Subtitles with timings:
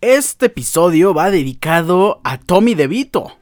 [0.00, 3.37] Este episodio va dedicado a Tommy DeVito.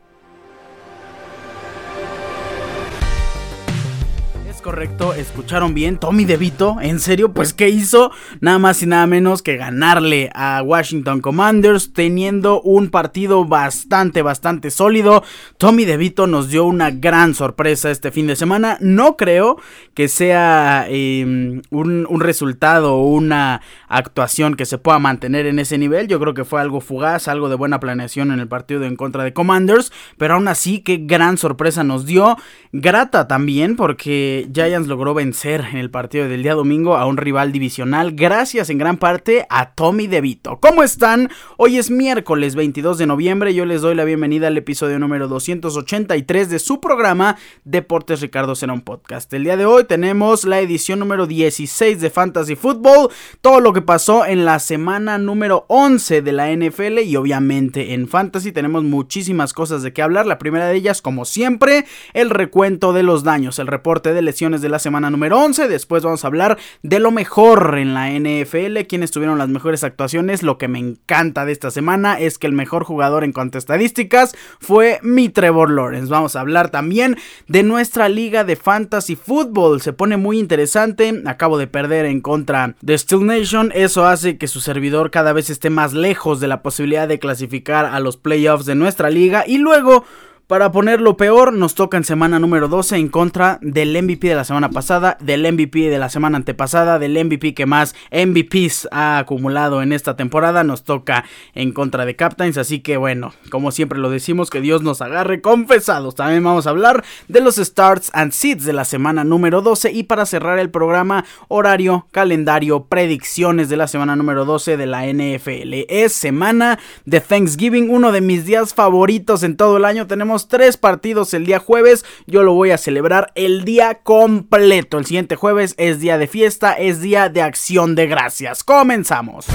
[4.76, 8.10] Correcto, escucharon bien, Tommy DeVito, en serio, pues ¿qué hizo?
[8.40, 14.70] Nada más y nada menos que ganarle a Washington Commanders teniendo un partido bastante, bastante
[14.70, 15.24] sólido.
[15.56, 18.76] Tommy DeVito nos dio una gran sorpresa este fin de semana.
[18.82, 19.56] No creo
[19.94, 25.78] que sea em, un, un resultado o una actuación que se pueda mantener en ese
[25.78, 26.06] nivel.
[26.06, 29.24] Yo creo que fue algo fugaz, algo de buena planeación en el partido en contra
[29.24, 32.36] de Commanders, pero aún así, qué gran sorpresa nos dio.
[32.72, 37.52] Grata también porque Giants logró vencer en el partido del día domingo a un rival
[37.52, 40.58] divisional gracias en gran parte a Tommy DeVito.
[40.60, 41.30] ¿Cómo están?
[41.56, 43.54] Hoy es miércoles 22 de noviembre.
[43.54, 48.80] Yo les doy la bienvenida al episodio número 283 de su programa Deportes Ricardo Serón
[48.80, 49.32] Podcast.
[49.34, 53.10] El día de hoy tenemos la edición número 16 de Fantasy Football,
[53.42, 58.08] todo lo que pasó en la semana número 11 de la NFL y obviamente en
[58.08, 60.26] Fantasy tenemos muchísimas cosas de qué hablar.
[60.26, 64.55] La primera de ellas, como siempre, el recuento de los daños, el reporte de lesiones
[64.60, 65.68] de la semana número 11.
[65.68, 70.42] Después vamos a hablar de lo mejor en la NFL, quienes tuvieron las mejores actuaciones.
[70.42, 73.60] Lo que me encanta de esta semana es que el mejor jugador en cuanto a
[73.60, 76.10] estadísticas fue mi Trevor Lawrence.
[76.10, 77.16] Vamos a hablar también
[77.48, 79.80] de nuestra liga de fantasy football.
[79.80, 81.22] Se pone muy interesante.
[81.26, 83.72] Acabo de perder en contra de Steel Nation.
[83.74, 87.84] Eso hace que su servidor cada vez esté más lejos de la posibilidad de clasificar
[87.86, 89.44] a los playoffs de nuestra liga.
[89.46, 90.04] Y luego
[90.46, 94.44] para ponerlo peor, nos toca en semana número 12 en contra del MVP de la
[94.44, 99.82] semana pasada, del MVP de la semana antepasada, del MVP que más MVPs ha acumulado
[99.82, 100.62] en esta temporada.
[100.62, 101.24] Nos toca
[101.54, 105.40] en contra de Captains, así que bueno, como siempre lo decimos, que Dios nos agarre
[105.40, 106.14] confesados.
[106.14, 110.04] También vamos a hablar de los starts and seeds de la semana número 12 y
[110.04, 115.86] para cerrar el programa, horario, calendario, predicciones de la semana número 12 de la NFL.
[115.88, 120.06] Es semana de Thanksgiving, uno de mis días favoritos en todo el año.
[120.06, 122.04] Tenemos tres partidos el día jueves.
[122.26, 124.98] Yo lo voy a celebrar el día completo.
[124.98, 128.62] El siguiente jueves es día de fiesta, es día de acción de gracias.
[128.62, 129.46] Comenzamos.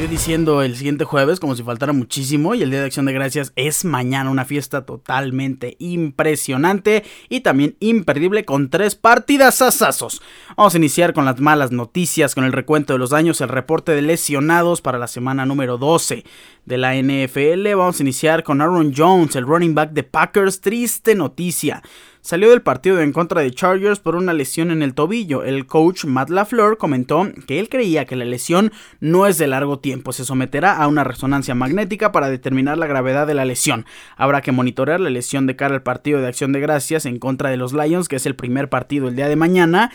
[0.00, 3.12] Estoy diciendo el siguiente jueves como si faltara muchísimo y el Día de Acción de
[3.12, 10.22] Gracias es mañana una fiesta totalmente impresionante y también imperdible con tres partidas asazos.
[10.56, 13.92] Vamos a iniciar con las malas noticias, con el recuento de los daños, el reporte
[13.92, 16.24] de lesionados para la semana número 12
[16.64, 17.68] de la NFL.
[17.76, 21.82] Vamos a iniciar con Aaron Jones, el running back de Packers, triste noticia
[22.20, 25.42] salió del partido en contra de Chargers por una lesión en el tobillo.
[25.42, 29.78] El coach Matt LaFleur comentó que él creía que la lesión no es de largo
[29.78, 33.86] tiempo, se someterá a una resonancia magnética para determinar la gravedad de la lesión.
[34.16, 37.50] Habrá que monitorear la lesión de cara al partido de acción de gracias en contra
[37.50, 39.90] de los Lions, que es el primer partido el día de mañana.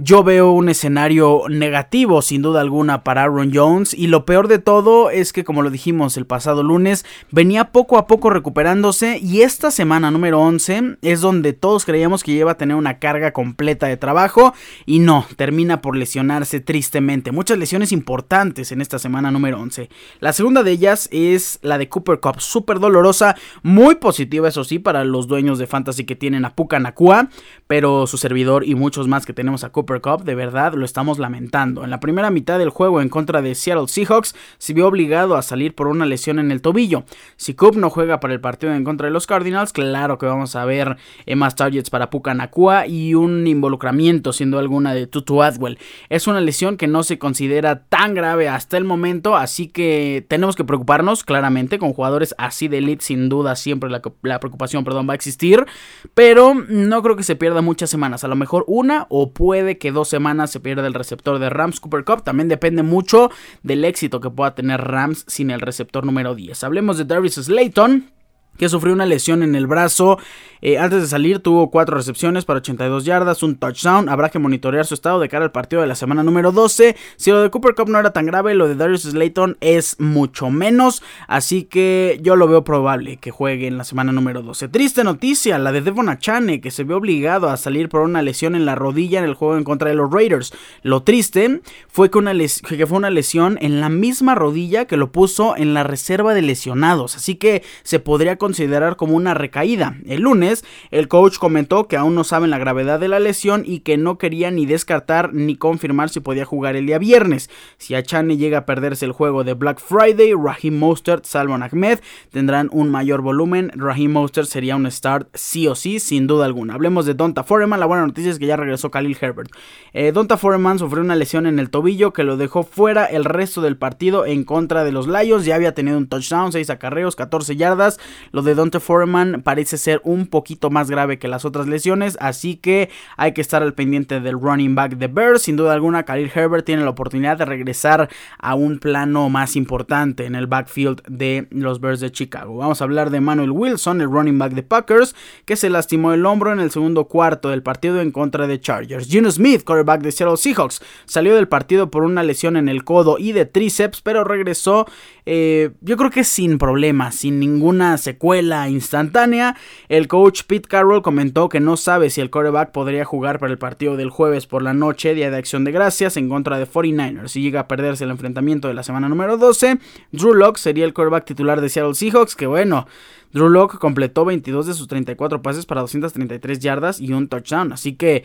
[0.00, 4.60] Yo veo un escenario negativo sin duda alguna para Aaron Jones y lo peor de
[4.60, 9.40] todo es que como lo dijimos el pasado lunes venía poco a poco recuperándose y
[9.40, 13.88] esta semana número 11 es donde todos creíamos que iba a tener una carga completa
[13.88, 14.54] de trabajo
[14.86, 17.32] y no, termina por lesionarse tristemente.
[17.32, 19.90] Muchas lesiones importantes en esta semana número 11.
[20.20, 24.78] La segunda de ellas es la de Cooper Cup, súper dolorosa, muy positiva eso sí
[24.78, 27.30] para los dueños de Fantasy que tienen a Puka Nakua,
[27.66, 31.18] pero su servidor y muchos más que tenemos a Cooper Cup, de verdad lo estamos
[31.18, 31.84] lamentando.
[31.84, 35.42] En la primera mitad del juego en contra de Seattle Seahawks, se vio obligado a
[35.42, 37.04] salir por una lesión en el tobillo.
[37.36, 40.54] Si Coop no juega para el partido en contra de los Cardinals, claro que vamos
[40.54, 40.96] a ver
[41.36, 45.78] más targets para Puka Nakua y un involucramiento, siendo alguna de Tutu Adwell.
[46.08, 50.56] Es una lesión que no se considera tan grave hasta el momento, así que tenemos
[50.56, 55.08] que preocuparnos claramente con jugadores así de elite, sin duda siempre la, la preocupación perdón,
[55.08, 55.66] va a existir,
[56.14, 59.92] pero no creo que se pierda muchas semanas, a lo mejor una o puede que
[59.92, 62.24] dos semanas se pierda el receptor de Rams Cooper Cup.
[62.24, 63.30] También depende mucho
[63.62, 66.64] del éxito que pueda tener Rams sin el receptor número 10.
[66.64, 68.17] Hablemos de Darius Slayton
[68.58, 70.18] que sufrió una lesión en el brazo.
[70.60, 74.08] Eh, antes de salir tuvo 4 recepciones para 82 yardas, un touchdown.
[74.08, 76.96] Habrá que monitorear su estado de cara al partido de la semana número 12.
[77.16, 80.50] Si lo de Cooper Cup no era tan grave, lo de Darius Slayton es mucho
[80.50, 81.02] menos.
[81.28, 84.68] Así que yo lo veo probable que juegue en la semana número 12.
[84.68, 88.54] Triste noticia, la de Devon Achane, que se vio obligado a salir por una lesión
[88.54, 90.52] en la rodilla en el juego en contra de los Raiders.
[90.82, 95.56] Lo triste fue que, que fue una lesión en la misma rodilla que lo puso
[95.56, 97.16] en la reserva de lesionados.
[97.16, 99.98] Así que se podría considerar como una recaída.
[100.06, 103.80] El lunes, el coach comentó que aún no saben la gravedad de la lesión y
[103.80, 107.50] que no quería ni descartar ni confirmar si podía jugar el día viernes.
[107.76, 111.98] Si Achane llega a perderse el juego de Black Friday, Raheem Mostert, Salman Ahmed
[112.30, 113.70] tendrán un mayor volumen.
[113.74, 116.72] Raheem Mostert sería un start sí o sí, sin duda alguna.
[116.72, 117.80] Hablemos de Donta Foreman.
[117.80, 119.50] La buena noticia es que ya regresó Khalil Herbert.
[119.92, 123.60] Eh, Donta Foreman sufrió una lesión en el tobillo que lo dejó fuera el resto
[123.60, 125.44] del partido en contra de los Lions.
[125.44, 127.98] Ya había tenido un touchdown, 6 acarreos, 14 yardas.
[128.38, 132.54] Lo de Donta Foreman parece ser un poquito más grave que las otras lesiones, así
[132.54, 135.42] que hay que estar al pendiente del running back de Bears.
[135.42, 138.08] Sin duda alguna, Khalil Herbert tiene la oportunidad de regresar
[138.38, 142.58] a un plano más importante en el backfield de los Bears de Chicago.
[142.58, 146.24] Vamos a hablar de Manuel Wilson, el running back de Packers, que se lastimó el
[146.24, 149.08] hombro en el segundo cuarto del partido en contra de Chargers.
[149.08, 153.16] Gino Smith, quarterback de Seattle Seahawks, salió del partido por una lesión en el codo
[153.18, 154.86] y de tríceps, pero regresó
[155.30, 159.56] eh, yo creo que sin problemas, sin ninguna secuela instantánea.
[159.88, 163.58] El coach Pete Carroll comentó que no sabe si el quarterback podría jugar para el
[163.58, 167.28] partido del jueves por la noche, día de acción de gracias, en contra de 49ers.
[167.28, 169.78] Si llega a perderse el enfrentamiento de la semana número 12,
[170.10, 172.88] Drew Locke sería el quarterback titular de Seattle Seahawks, que bueno.
[173.32, 177.72] Drew Locke completó 22 de sus 34 pases para 233 yardas y un touchdown.
[177.72, 178.24] Así que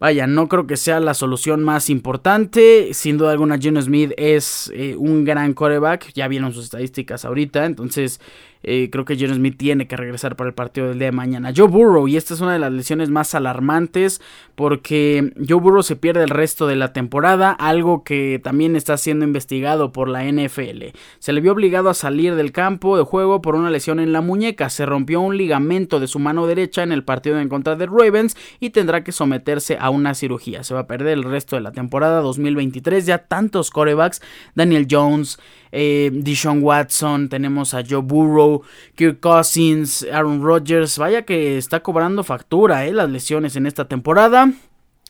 [0.00, 2.92] Vaya, no creo que sea la solución más importante.
[2.94, 6.12] Sin duda alguna, Geno Smith es eh, un gran coreback.
[6.14, 7.64] Ya vieron sus estadísticas ahorita.
[7.64, 8.20] Entonces,
[8.64, 11.52] eh, creo que Jeremy Smith tiene que regresar para el partido del día de mañana.
[11.54, 14.20] Joe Burrow, y esta es una de las lesiones más alarmantes
[14.54, 19.24] porque Joe Burrow se pierde el resto de la temporada, algo que también está siendo
[19.24, 20.96] investigado por la NFL.
[21.18, 24.20] Se le vio obligado a salir del campo de juego por una lesión en la
[24.20, 24.70] muñeca.
[24.70, 28.36] Se rompió un ligamento de su mano derecha en el partido en contra de Ravens
[28.60, 30.64] y tendrá que someterse a una cirugía.
[30.64, 33.06] Se va a perder el resto de la temporada 2023.
[33.06, 34.22] Ya tantos corebacks,
[34.54, 35.38] Daniel Jones,
[35.74, 36.10] eh,
[36.62, 38.62] Watson, tenemos a Joe Burrow,
[38.94, 40.96] Kirk Cousins, Aaron Rodgers.
[40.98, 44.52] Vaya que está cobrando factura eh, las lesiones en esta temporada.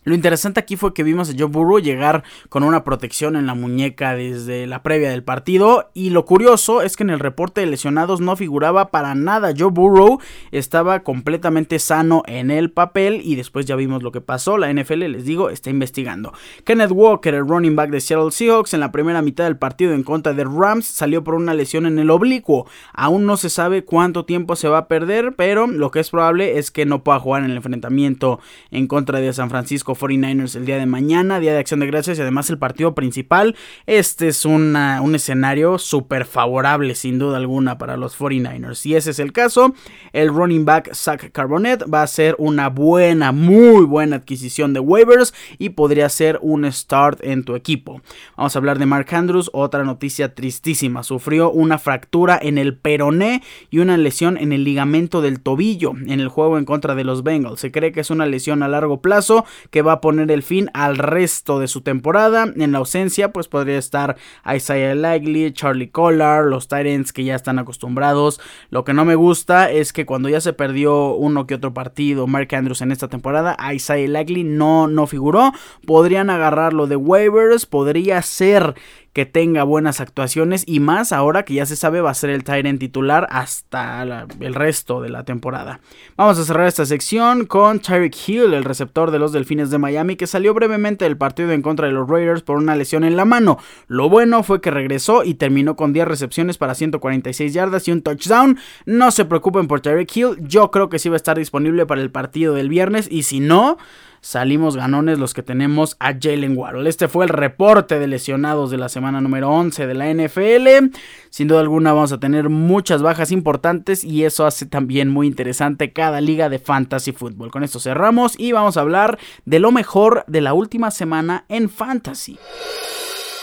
[0.04, 3.54] Lo interesante aquí fue que vimos a Joe Burrow llegar con una protección en la
[3.54, 5.90] muñeca desde la previa del partido.
[5.94, 9.54] Y lo curioso es que en el reporte de lesionados no figuraba para nada.
[9.56, 10.20] Joe Burrow
[10.52, 13.22] estaba completamente sano en el papel.
[13.24, 14.58] Y después ya vimos lo que pasó.
[14.58, 16.34] La NFL, les digo, está investigando.
[16.64, 20.02] Kenneth Walker, el running back de Seattle Seahawks, en la primera mitad del partido en
[20.02, 22.66] contra de Rams, salió por una lesión en el oblicuo.
[22.92, 25.34] Aún no se sabe cuánto tiempo se va a perder.
[25.34, 28.38] Pero lo que es probable es que no pueda jugar en el enfrentamiento
[28.70, 32.18] en contra de San Francisco 49ers el día de mañana, día de acción de gracias
[32.18, 33.56] y además el partido principal.
[33.86, 34.76] Este es un
[35.14, 38.74] escenario súper favorable sin duda alguna para los 49ers.
[38.74, 39.74] Si ese es el caso,
[40.12, 45.34] el running back Zach Carbonet va a ser una buena, muy buena adquisición de waivers
[45.58, 48.00] y podría ser un start en tu equipo.
[48.36, 51.02] Vamos a hablar de Mark Andrews, otra noticia tristísima.
[51.02, 56.20] Sufrió una fractura en el peroné y una lesión en el ligamento del tobillo en
[56.20, 57.60] el juego en contra de los Bengals.
[57.60, 60.70] Se cree que es una lesión a largo plazo que va a poner el fin
[60.74, 62.46] al resto de su temporada.
[62.56, 64.16] En la ausencia, pues podría estar
[64.52, 68.40] Isaiah Likely, Charlie Collar, los Titans que ya están acostumbrados.
[68.70, 72.26] Lo que no me gusta es que cuando ya se perdió uno que otro partido,
[72.26, 75.52] Mark Andrews en esta temporada, Isaiah Likely no, no figuró.
[75.86, 78.74] Podrían agarrarlo de waivers, podría ser
[79.14, 82.42] que tenga buenas actuaciones y más ahora que ya se sabe va a ser el
[82.42, 84.02] Tyrant titular hasta
[84.40, 85.80] el resto de la temporada.
[86.16, 90.16] Vamos a cerrar esta sección con Tyreek Hill, el receptor de los Delfines de Miami,
[90.16, 93.24] que salió brevemente del partido en contra de los Raiders por una lesión en la
[93.24, 93.58] mano.
[93.86, 98.02] Lo bueno fue que regresó y terminó con 10 recepciones para 146 yardas y un
[98.02, 98.58] touchdown.
[98.84, 102.02] No se preocupen por Tyreek Hill, yo creo que sí va a estar disponible para
[102.02, 103.78] el partido del viernes y si no
[104.24, 106.88] salimos ganones los que tenemos a Jalen Waddle.
[106.88, 110.96] Este fue el reporte de lesionados de la semana número 11 de la NFL.
[111.28, 115.92] Sin duda alguna vamos a tener muchas bajas importantes y eso hace también muy interesante
[115.92, 117.50] cada liga de fantasy football.
[117.50, 121.68] Con esto cerramos y vamos a hablar de lo mejor de la última semana en
[121.68, 122.38] fantasy.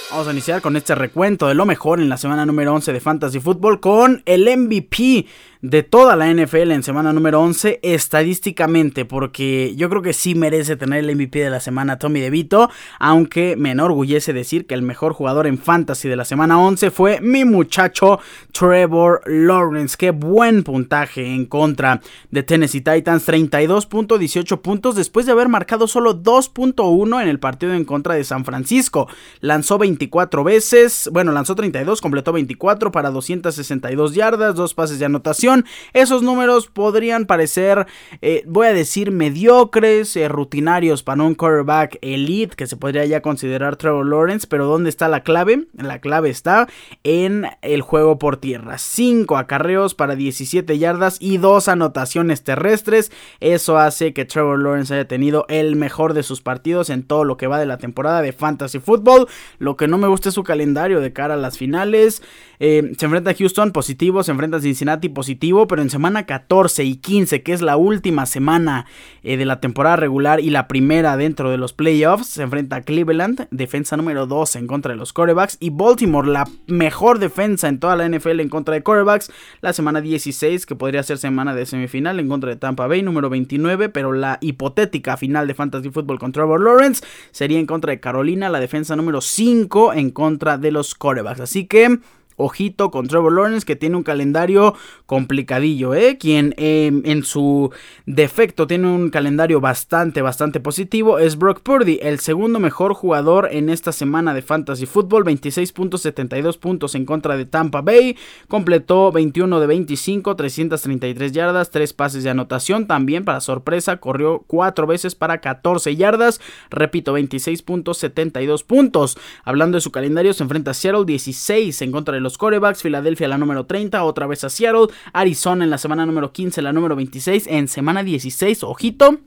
[0.10, 3.00] Vamos a iniciar con este recuento de lo mejor en la semana número 11 de
[3.00, 5.27] Fantasy Football con el MVP
[5.62, 10.75] de toda la NFL en semana número 11 estadísticamente, porque yo creo que sí merece
[10.75, 15.13] tener el MVP de la semana Tommy DeVito, aunque me enorgullece decir que el mejor
[15.13, 18.20] jugador en fantasy de la semana 11 fue mi muchacho
[18.51, 19.96] Trevor Lawrence.
[19.98, 22.01] Qué buen puntaje en contra
[22.32, 27.86] de Tennessee Titans, 32.18 puntos después de haber marcado solo 2.1 en el partido en
[27.86, 29.08] contra de San Francisco.
[29.41, 35.50] Lanzó 24 veces, bueno, lanzó 32, completó 24 para 262 yardas, dos pases de anotación
[35.93, 37.88] Esos números podrían parecer,
[38.22, 43.22] eh, voy a decir, mediocres, eh, rutinarios para un quarterback elite que se podría ya
[43.22, 45.67] considerar Trevor Lawrence, pero ¿dónde está la clave?
[45.74, 46.67] La clave está
[47.03, 48.77] en el juego por tierra.
[48.77, 53.12] 5 acarreos para 17 yardas y 2 anotaciones terrestres.
[53.39, 57.38] Eso hace que Trevor Lawrence haya tenido el mejor de sus partidos en todo lo
[57.38, 59.27] que va de la temporada de Fantasy Football.
[59.60, 62.22] Lo que no me gusta es su calendario de cara a las finales.
[62.60, 66.83] Eh, se enfrenta a Houston positivo, se enfrenta a Cincinnati positivo, pero en semana 14
[66.83, 68.86] y 15, que es la última semana
[69.24, 72.81] eh, de la temporada regular y la primera dentro de los playoffs, se enfrenta a
[72.81, 77.79] Cleveland, defensa número 2 en contra de los quarterbacks, y Baltimore, la mejor defensa en
[77.79, 79.31] toda la NFL en contra de quarterbacks,
[79.62, 83.29] la semana 16, que podría ser semana de semifinal en contra de Tampa Bay, número
[83.29, 88.00] 29, pero la hipotética final de Fantasy Football con Trevor Lawrence sería en contra de
[88.00, 91.39] Carolina, la defensa número 5 en contra de los quarterbacks.
[91.39, 92.00] Así que
[92.41, 96.17] Ojito con Trevor Lawrence que tiene un calendario complicadillo, ¿eh?
[96.17, 97.71] Quien em, en su
[98.05, 103.69] defecto tiene un calendario bastante, bastante positivo es Brock Purdy, el segundo mejor jugador en
[103.69, 108.17] esta semana de Fantasy Football, 26.72 puntos en contra de Tampa Bay,
[108.48, 114.88] completó 21 de 25, 333 yardas, 3 pases de anotación, también para sorpresa corrió 4
[114.88, 119.17] veces para 14 yardas, repito, 26.72 puntos.
[119.43, 123.28] Hablando de su calendario, se enfrenta a Seattle 16 en contra de los corebacks, Filadelfia
[123.28, 126.96] la número 30, otra vez a Seattle, Arizona en la semana número 15, la número
[126.96, 129.20] 26, en semana 16, ojito,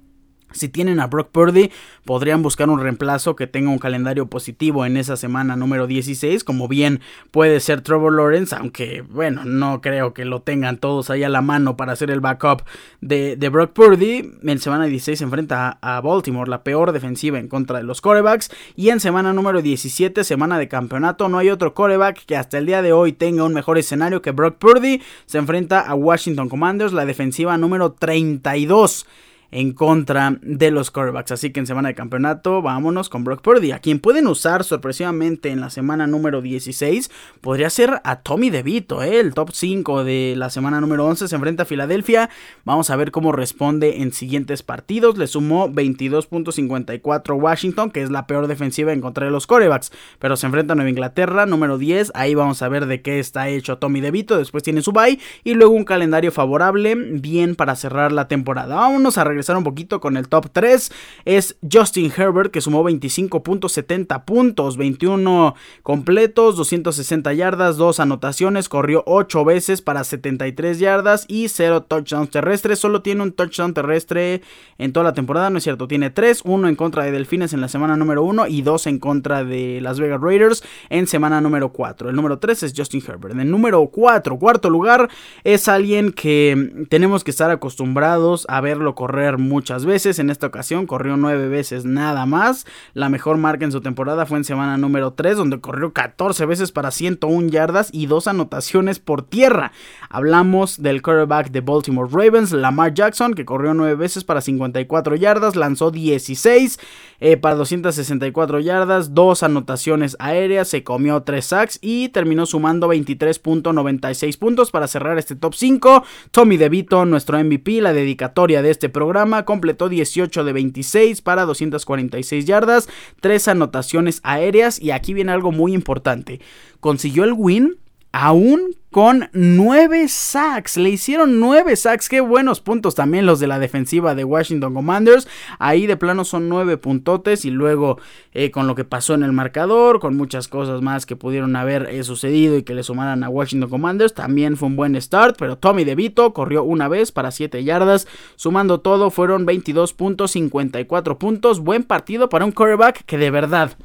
[0.55, 1.71] si tienen a Brock Purdy,
[2.05, 6.69] podrían buscar un reemplazo que tenga un calendario positivo en esa semana número 16, como
[6.69, 11.29] bien puede ser Trevor Lawrence, aunque bueno, no creo que lo tengan todos ahí a
[11.29, 12.63] la mano para hacer el backup
[13.01, 14.33] de, Brock Purdy.
[14.43, 18.51] En semana 16 se enfrenta a, Baltimore, la peor defensiva en contra de los corebacks.
[18.77, 22.67] Y en semana número 17, semana de campeonato, no hay otro coreback que hasta el
[22.67, 25.03] día de hoy tenga un mejor escenario que Brock Purdy.
[25.27, 29.07] Se enfrenta a Washington Commanders, la defensiva número 32
[29.55, 31.31] en contra de los quarterbacks.
[31.31, 33.71] Así que en semana de campeonato, vámonos con Brock Purdy.
[33.71, 37.09] A quien pueden usar sorpresivamente en la semana número 16
[37.41, 39.21] podría ser a Tommy DeVito, ¿eh?
[39.21, 41.29] el top 5 de la semana número 11.
[41.29, 42.31] Se enfrenta a Filadelfia.
[42.65, 45.17] Vamos a ver cómo responde en siguientes partidos.
[45.19, 49.93] Le sumó 22.54 Washington, que es la peor defensiva en contra de los quarterbacks.
[50.19, 52.11] Pero se enfrenta a Nueva Inglaterra, número 10.
[52.17, 54.37] Ahí vamos a ver de qué está hecho Tommy DeVito.
[54.37, 55.21] Después tiene su bye.
[55.45, 58.75] Y luego un calendario favorable, bien para cerrar la temporada.
[58.75, 60.91] Vámonos a regresar un poquito con el top 3
[61.25, 69.45] es Justin Herbert que sumó 25.70 puntos, 21 completos, 260 yardas, 2 anotaciones, corrió 8
[69.45, 74.43] veces para 73 yardas y 0 touchdowns terrestres, solo tiene un touchdown terrestre
[74.79, 77.61] en toda la temporada, no es cierto, tiene 3, 1 en contra de Delfines en
[77.61, 81.71] la semana número 1 y 2 en contra de Las Vegas Raiders en semana número
[81.71, 82.11] 4.
[82.11, 83.39] El número 3 es Justin Herbert.
[83.39, 85.09] El número 4, cuarto lugar,
[85.45, 90.19] es alguien que tenemos que estar acostumbrados a verlo correr muchas veces.
[90.19, 92.67] En esta ocasión corrió nueve veces nada más.
[92.93, 96.73] La mejor marca en su temporada fue en semana número 3, donde corrió 14 veces
[96.73, 99.73] para 101 yardas y dos anotaciones por tierra.
[100.09, 105.57] Hablamos del quarterback de Baltimore Ravens, Lamar Jackson, que corrió nueve veces para 54 yardas,
[105.57, 106.79] lanzó 16
[107.21, 114.39] eh, para 264 yardas, dos anotaciones aéreas, se comió 3 sacks y terminó sumando 23.96
[114.39, 116.05] puntos para cerrar este top 5.
[116.31, 119.14] Tommy DeVito, nuestro MVP, la dedicatoria de este programa
[119.45, 122.89] completó 18 de 26 para 246 yardas,
[123.21, 126.41] 3 anotaciones aéreas y aquí viene algo muy importante.
[126.81, 127.77] Consiguió el win
[128.13, 130.77] aún con 9 sacks.
[130.77, 132.09] Le hicieron 9 sacks.
[132.09, 135.27] Qué buenos puntos también los de la defensiva de Washington Commanders.
[135.59, 137.45] Ahí de plano son 9 puntotes.
[137.45, 137.99] Y luego
[138.35, 141.89] eh, con lo que pasó en el marcador, con muchas cosas más que pudieron haber
[141.89, 145.35] eh, sucedido y que le sumaran a Washington Commanders, también fue un buen start.
[145.41, 148.07] Pero Tommy DeVito corrió una vez para 7 yardas.
[148.37, 151.59] Sumando todo fueron 22.54 puntos.
[151.59, 153.77] Buen partido para un quarterback que de verdad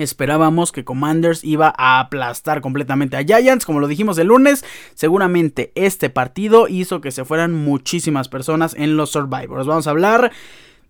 [0.00, 4.64] Esperábamos que Commanders iba a aplastar completamente a Giants, como lo dijimos el lunes.
[4.94, 9.66] Seguramente este partido hizo que se fueran muchísimas personas en los Survivors.
[9.66, 10.32] Vamos a hablar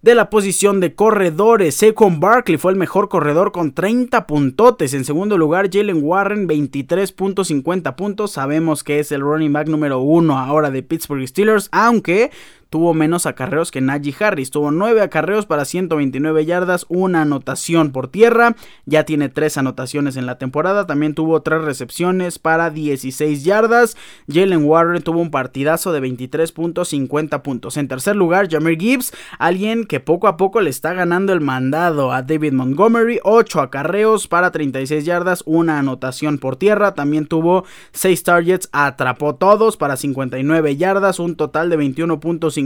[0.03, 1.77] de la posición de corredores.
[1.77, 4.95] Saquon Barkley fue el mejor corredor con 30 puntotes.
[4.95, 8.33] En segundo lugar, Jalen Warren, 23.50 puntos.
[8.33, 12.31] Sabemos que es el running back número uno ahora de Pittsburgh Steelers, aunque
[12.71, 14.51] tuvo menos acarreos que Najee Harris.
[14.51, 18.57] Tuvo 9 acarreos para 129 yardas, una anotación por tierra.
[18.87, 20.87] Ya tiene 3 anotaciones en la temporada.
[20.87, 23.97] También tuvo 3 recepciones para 16 yardas.
[24.33, 27.77] Jalen Warren tuvo un partidazo de 23.50 puntos.
[27.77, 32.13] En tercer lugar, Jameer Gibbs, alguien que poco a poco le está ganando el mandado
[32.13, 33.19] a David Montgomery.
[33.25, 36.95] 8 acarreos para 36 yardas, una anotación por tierra.
[36.95, 41.77] También tuvo 6 targets, atrapó todos para 59 yardas, un total de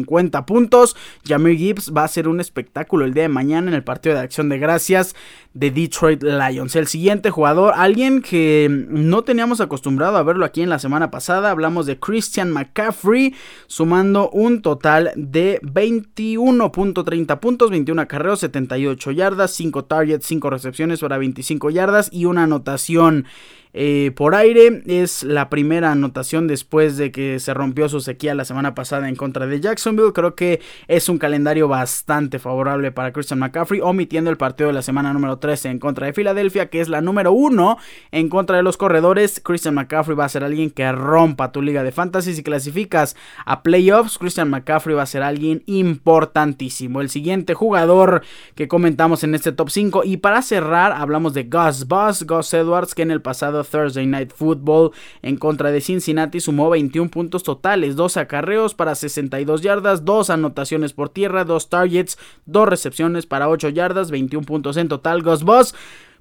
[0.02, 0.96] 21.50 puntos.
[1.24, 4.22] Jameer Gibbs va a ser un espectáculo el día de mañana en el partido de
[4.22, 5.14] acción de gracias
[5.54, 6.74] de Detroit Lions.
[6.74, 11.50] El siguiente jugador, alguien que no teníamos acostumbrado a verlo aquí en la semana pasada,
[11.50, 13.34] hablamos de Christian McCaffrey,
[13.66, 21.18] sumando un total de 21.30 puntos, 21 acarreos, 78 yardas, 5 targets, 5 recepciones para
[21.18, 23.26] 25 yardas y una anotación.
[23.76, 24.82] Eh, por aire.
[24.86, 29.16] Es la primera anotación después de que se rompió su sequía la semana pasada en
[29.16, 30.12] contra de Jacksonville.
[30.12, 34.82] Creo que es un calendario bastante favorable para Christian McCaffrey, omitiendo el partido de la
[34.82, 37.76] semana número 13 en contra de Filadelfia, que es la número 1
[38.12, 39.40] en contra de los corredores.
[39.44, 42.32] Christian McCaffrey va a ser alguien que rompa tu liga de fantasy.
[42.32, 47.00] Si clasificas a playoffs, Christian McCaffrey va a ser alguien importantísimo.
[47.00, 48.22] El siguiente jugador
[48.54, 50.04] que comentamos en este top 5.
[50.04, 54.32] Y para cerrar, hablamos de Gus Bus, Gus Edwards, que en el pasado Thursday Night
[54.34, 54.92] Football
[55.22, 60.92] en contra de Cincinnati sumó 21 puntos totales, 2 acarreos para 62 yardas, 2 anotaciones
[60.92, 65.22] por tierra, 2 targets, 2 recepciones para 8 yardas, 21 puntos en total.
[65.22, 65.74] Gus Boss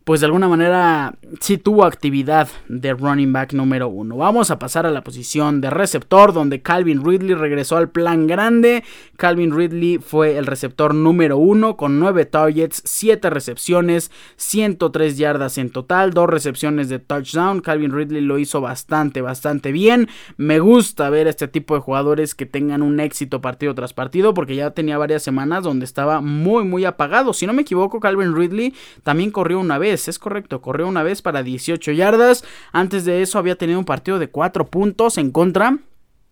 [0.03, 4.17] pues de alguna manera sí tuvo actividad de running back número uno.
[4.17, 8.83] Vamos a pasar a la posición de receptor donde Calvin Ridley regresó al plan grande.
[9.15, 15.69] Calvin Ridley fue el receptor número uno con 9 targets, 7 recepciones, 103 yardas en
[15.69, 17.61] total, 2 recepciones de touchdown.
[17.61, 20.09] Calvin Ridley lo hizo bastante, bastante bien.
[20.35, 24.55] Me gusta ver este tipo de jugadores que tengan un éxito partido tras partido porque
[24.55, 27.31] ya tenía varias semanas donde estaba muy, muy apagado.
[27.31, 31.21] Si no me equivoco, Calvin Ridley también corrió una vez es correcto, corrió una vez
[31.21, 32.43] para 18 yardas.
[32.71, 35.79] Antes de eso había tenido un partido de 4 puntos en contra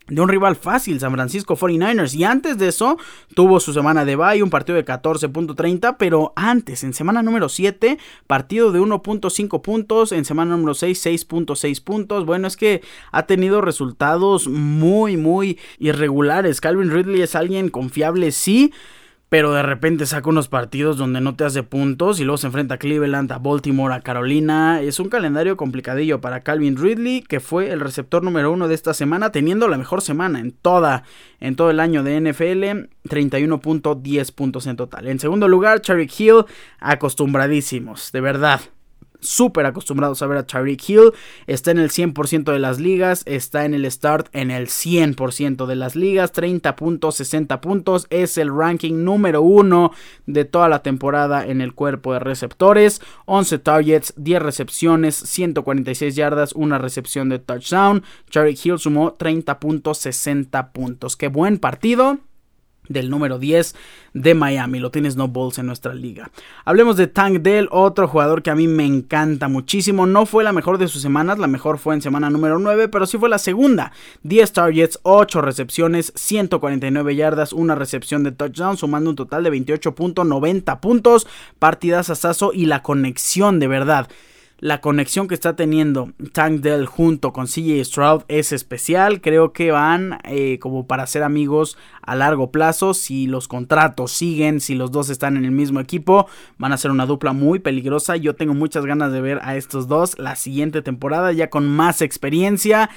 [0.07, 2.13] de un rival fácil, San Francisco 49ers.
[2.15, 2.97] Y antes de eso,
[3.33, 5.95] tuvo su semana de bye, un partido de 14.30.
[5.97, 10.11] Pero antes, en semana número 7, partido de 1.5 puntos.
[10.11, 12.25] En semana número 6, 6.6 puntos.
[12.25, 16.59] Bueno, es que ha tenido resultados muy, muy irregulares.
[16.59, 18.73] Calvin Ridley es alguien confiable, sí
[19.31, 22.73] pero de repente saca unos partidos donde no te hace puntos y luego se enfrenta
[22.73, 24.81] a Cleveland, a Baltimore, a Carolina.
[24.81, 28.93] Es un calendario complicadillo para Calvin Ridley, que fue el receptor número uno de esta
[28.93, 31.03] semana, teniendo la mejor semana en toda,
[31.39, 35.07] en todo el año de NFL, 31.10 puntos en total.
[35.07, 36.43] En segundo lugar, Charlie Hill,
[36.81, 38.59] acostumbradísimos, de verdad
[39.21, 41.11] súper acostumbrados a ver a Tyreek Hill.
[41.47, 43.23] Está en el 100% de las ligas.
[43.25, 46.31] Está en el start en el 100% de las ligas.
[46.31, 48.07] 30 puntos, 60 puntos.
[48.09, 49.91] Es el ranking número uno
[50.25, 53.01] de toda la temporada en el cuerpo de receptores.
[53.25, 58.03] 11 targets, 10 recepciones, 146 yardas, una recepción de touchdown.
[58.29, 61.15] Tyreek Hill sumó 30 puntos, 60 puntos.
[61.15, 62.19] Qué buen partido
[62.91, 63.75] del número 10
[64.13, 64.79] de Miami.
[64.79, 66.31] Lo tienes no balls en nuestra liga.
[66.65, 70.05] Hablemos de Tank Dell, otro jugador que a mí me encanta muchísimo.
[70.05, 73.05] No fue la mejor de sus semanas, la mejor fue en semana número 9, pero
[73.05, 73.91] sí fue la segunda.
[74.23, 80.79] 10 targets, 8 recepciones, 149 yardas, una recepción de touchdown, sumando un total de 28.90
[80.79, 81.27] puntos.
[81.59, 84.07] Partidas a Sasso y la conexión de verdad
[84.61, 89.19] la conexión que está teniendo Tank Dell junto con CJ Stroud es especial.
[89.19, 92.93] Creo que van eh, como para ser amigos a largo plazo.
[92.93, 96.91] Si los contratos siguen, si los dos están en el mismo equipo, van a ser
[96.91, 98.15] una dupla muy peligrosa.
[98.15, 102.01] Yo tengo muchas ganas de ver a estos dos la siguiente temporada ya con más
[102.01, 102.89] experiencia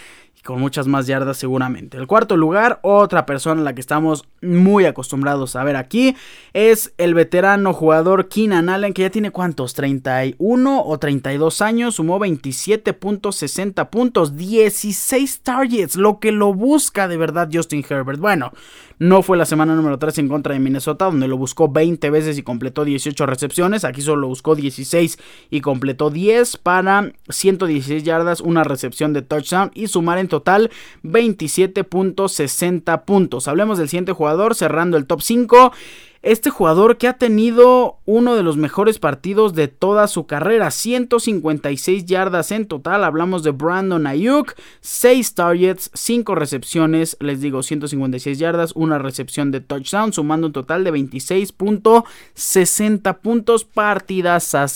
[0.44, 1.96] con muchas más yardas seguramente.
[1.96, 6.14] El cuarto lugar, otra persona a la que estamos muy acostumbrados a ver aquí,
[6.52, 12.20] es el veterano jugador Keenan Allen, que ya tiene cuántos, 31 o 32 años, sumó
[12.20, 18.20] 27.60 puntos, 16 targets, lo que lo busca de verdad Justin Herbert.
[18.20, 18.52] Bueno,
[18.98, 22.38] no fue la semana número 3 en contra de Minnesota, donde lo buscó 20 veces
[22.38, 23.84] y completó 18 recepciones.
[23.84, 25.18] Aquí solo lo buscó 16
[25.50, 30.70] y completó 10 para 116 yardas, una recepción de touchdown y sumar en total
[31.02, 33.48] 27.60 puntos.
[33.48, 35.72] Hablemos del siguiente jugador, cerrando el top 5.
[36.24, 42.06] Este jugador que ha tenido uno de los mejores partidos de toda su carrera, 156
[42.06, 48.72] yardas en total, hablamos de Brandon Ayuk, 6 targets, 5 recepciones, les digo 156 yardas,
[48.74, 54.66] una recepción de touchdown, sumando un total de 26.60 puntos, partidas a.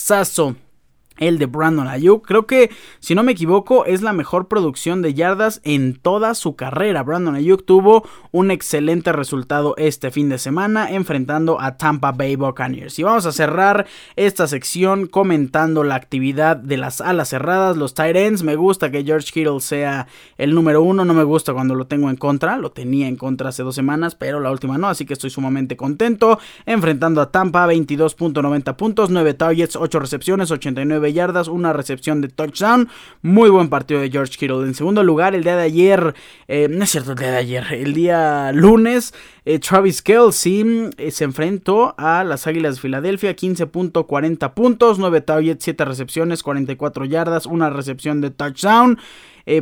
[1.19, 2.27] el de Brandon Ayuk.
[2.27, 6.57] Creo que, si no me equivoco, es la mejor producción de yardas en toda su
[6.57, 7.03] carrera.
[7.03, 12.99] Brandon Ayuk tuvo un excelente resultado este fin de semana enfrentando a Tampa Bay Buccaneers.
[12.99, 18.17] Y vamos a cerrar esta sección comentando la actividad de las alas cerradas, los tight
[18.17, 18.43] ends.
[18.43, 21.05] Me gusta que George Kittle sea el número uno.
[21.05, 22.57] No me gusta cuando lo tengo en contra.
[22.57, 24.89] Lo tenía en contra hace dos semanas, pero la última no.
[24.89, 26.39] Así que estoy sumamente contento.
[26.67, 32.89] Enfrentando a Tampa, 22.90 puntos, 9 targets, 8 recepciones, 89 yardas, una recepción de touchdown.
[33.23, 34.67] Muy buen partido de George Kittle.
[34.67, 36.15] En segundo lugar, el día de ayer,
[36.47, 39.15] eh, no es cierto, el día de ayer, el día lunes,
[39.55, 45.65] eh, Travis Kelsey eh, se enfrentó a las Águilas de Filadelfia, 15.40 puntos, 9 targets,
[45.65, 48.99] 7 recepciones, 44 yardas, una recepción de touchdown.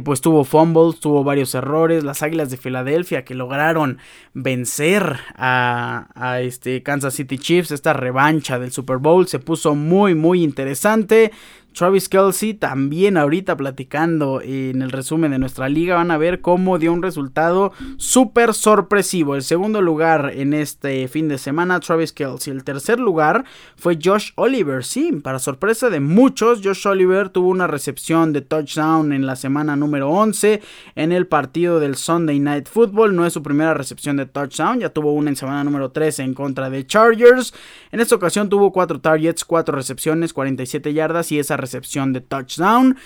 [0.03, 2.03] pues tuvo fumbles, tuvo varios errores.
[2.03, 3.99] Las Águilas de Filadelfia que lograron
[4.35, 10.17] vencer a, a, este Kansas City Chiefs, esta revancha del Super Bowl, se puso muy,
[10.17, 11.31] muy interesante.
[11.77, 16.79] Travis Kelsey también ahorita platicando en el resumen de nuestra liga van a ver cómo
[16.79, 19.35] dio un resultado súper sorpresivo.
[19.35, 22.55] El segundo lugar en este fin de semana Travis Kelsey.
[22.55, 23.45] El tercer lugar
[23.77, 24.85] fue Josh Oliver.
[24.85, 29.77] Sí, para sorpresa de muchos, Josh Oliver tuvo una recepción de touchdown en la semana
[29.77, 30.63] número 11
[30.95, 33.15] en el partido del Sunday Night Football.
[33.15, 36.33] No es su primera recepción de touchdown, ya tuvo una en semana número 13 en
[36.33, 37.53] contra de Chargers.
[37.93, 42.97] En esta ocasión tuvo 4 targets, 4 recepciones, 47 yardas y esa recepción de touchdown.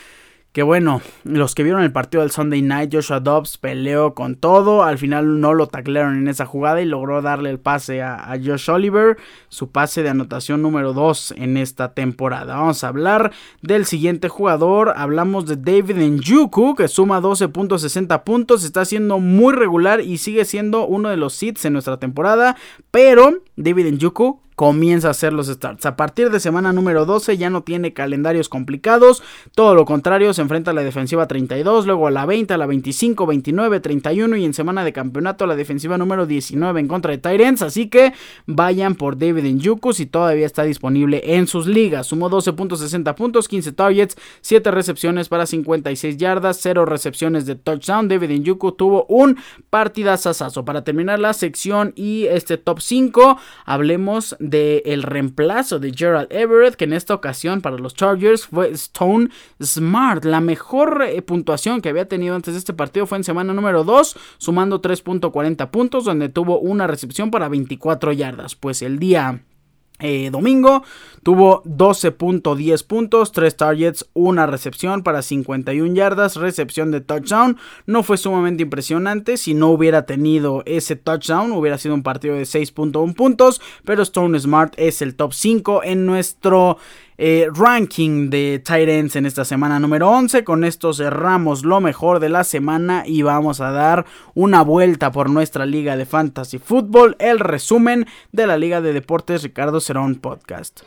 [0.52, 4.82] Que bueno, los que vieron el partido del Sunday Night, Joshua Dobbs peleó con todo.
[4.82, 8.68] Al final no lo taclearon en esa jugada y logró darle el pase a, Josh
[8.68, 9.16] Oliver,
[9.48, 12.56] su pase de anotación número 2 en esta temporada.
[12.56, 13.30] Vamos a hablar
[13.62, 14.92] del siguiente jugador.
[14.96, 18.64] Hablamos de David Njuku, que suma 12.60 puntos.
[18.64, 22.56] Está siendo muy regular y sigue siendo uno de los seeds en nuestra temporada.
[22.90, 25.86] Pero David Njuku comienza a hacer los starts.
[25.86, 29.22] A partir de semana número 12 ya no tiene calendarios complicados,
[29.54, 32.66] todo lo contrario, se enfrenta a la defensiva 32, luego a la 20, a la
[32.66, 37.10] 25, 29, 31 y en semana de campeonato a la defensiva número 19 en contra
[37.10, 38.12] de Tyrants, así que
[38.44, 42.08] vayan por David Njuku si todavía está disponible en sus ligas.
[42.08, 48.08] Sumó 12.60 puntos, 15 targets, 7 recepciones para 56 yardas, 0 recepciones de touchdown.
[48.08, 49.38] David Njuku tuvo un
[49.70, 50.66] partidazazazo.
[50.66, 56.74] Para terminar la sección y este top 5, hablemos de el reemplazo de Gerald Everett,
[56.74, 59.28] que en esta ocasión para los Chargers fue Stone
[59.62, 60.24] Smart.
[60.24, 63.84] La mejor eh, puntuación que había tenido antes de este partido fue en semana número
[63.84, 68.54] 2, sumando 3.40 puntos, donde tuvo una recepción para 24 yardas.
[68.54, 69.42] Pues el día
[70.00, 70.82] eh, domingo
[71.22, 77.58] tuvo 12.10 puntos, 3 targets, una recepción para 51 yardas, recepción de touchdown.
[77.86, 79.36] No fue sumamente impresionante.
[79.36, 83.60] Si no hubiera tenido ese touchdown, hubiera sido un partido de 6.1 puntos.
[83.84, 86.78] Pero Stone Smart es el top 5 en nuestro
[87.22, 90.42] eh, ranking de tight en esta semana número 11.
[90.42, 95.28] Con esto cerramos lo mejor de la semana y vamos a dar una vuelta por
[95.28, 97.16] nuestra liga de fantasy fútbol.
[97.18, 100.80] El resumen de la liga de deportes Ricardo Cerón Podcast.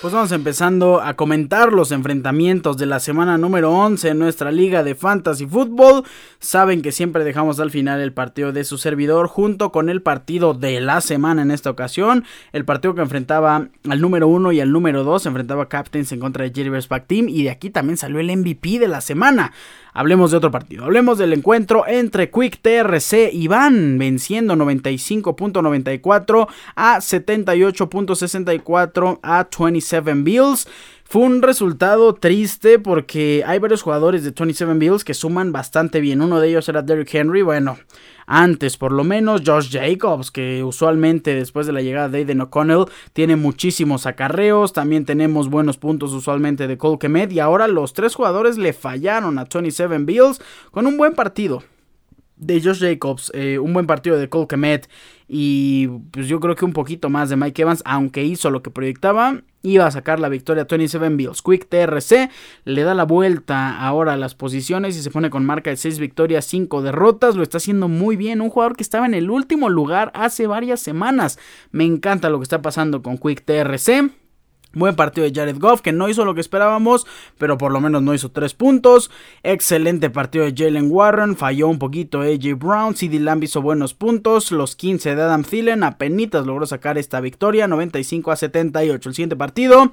[0.00, 4.82] Pues vamos empezando a comentar los enfrentamientos de la semana número 11 en nuestra liga
[4.82, 6.04] de fantasy fútbol.
[6.40, 10.52] Saben que siempre dejamos al final el partido de su servidor junto con el partido
[10.52, 12.24] de la semana en esta ocasión.
[12.52, 16.44] El partido que enfrentaba al número 1 y al número 2 enfrentaba Captains en contra
[16.44, 19.52] de Jerry Back Team y de aquí también salió el MVP de la semana.
[19.96, 20.84] Hablemos de otro partido.
[20.84, 30.66] Hablemos del encuentro entre Quick TRC y Van, venciendo 95.94 a 78.64 a 27 Bills.
[31.04, 36.22] Fue un resultado triste porque hay varios jugadores de 27 Bills que suman bastante bien.
[36.22, 37.42] Uno de ellos era Derrick Henry.
[37.42, 37.76] Bueno,
[38.26, 42.86] antes por lo menos Josh Jacobs, que usualmente después de la llegada de Aiden O'Connell
[43.12, 44.72] tiene muchísimos acarreos.
[44.72, 47.32] También tenemos buenos puntos usualmente de Cole Kemet.
[47.32, 51.62] Y ahora los tres jugadores le fallaron a 27 Bills con un buen partido
[52.36, 54.88] de Josh Jacobs, eh, un buen partido de Cole Kemet
[55.28, 58.70] y pues yo creo que un poquito más de Mike Evans, aunque hizo lo que
[58.70, 61.42] proyectaba, iba a sacar la victoria 27 Bills.
[61.42, 62.30] Quick TRC
[62.64, 65.98] le da la vuelta ahora a las posiciones y se pone con marca de 6
[65.98, 69.70] victorias, 5 derrotas, lo está haciendo muy bien, un jugador que estaba en el último
[69.70, 71.38] lugar hace varias semanas.
[71.70, 74.23] Me encanta lo que está pasando con Quick TRC.
[74.74, 77.06] Buen partido de Jared Goff, que no hizo lo que esperábamos,
[77.38, 79.10] pero por lo menos no hizo tres puntos.
[79.42, 82.96] Excelente partido de Jalen Warren, falló un poquito AJ Brown.
[82.96, 84.50] CD Lamb hizo buenos puntos.
[84.52, 86.14] Los 15 de Adam Thielen, apenas
[86.46, 89.08] logró sacar esta victoria, 95 a 78.
[89.08, 89.92] El siguiente partido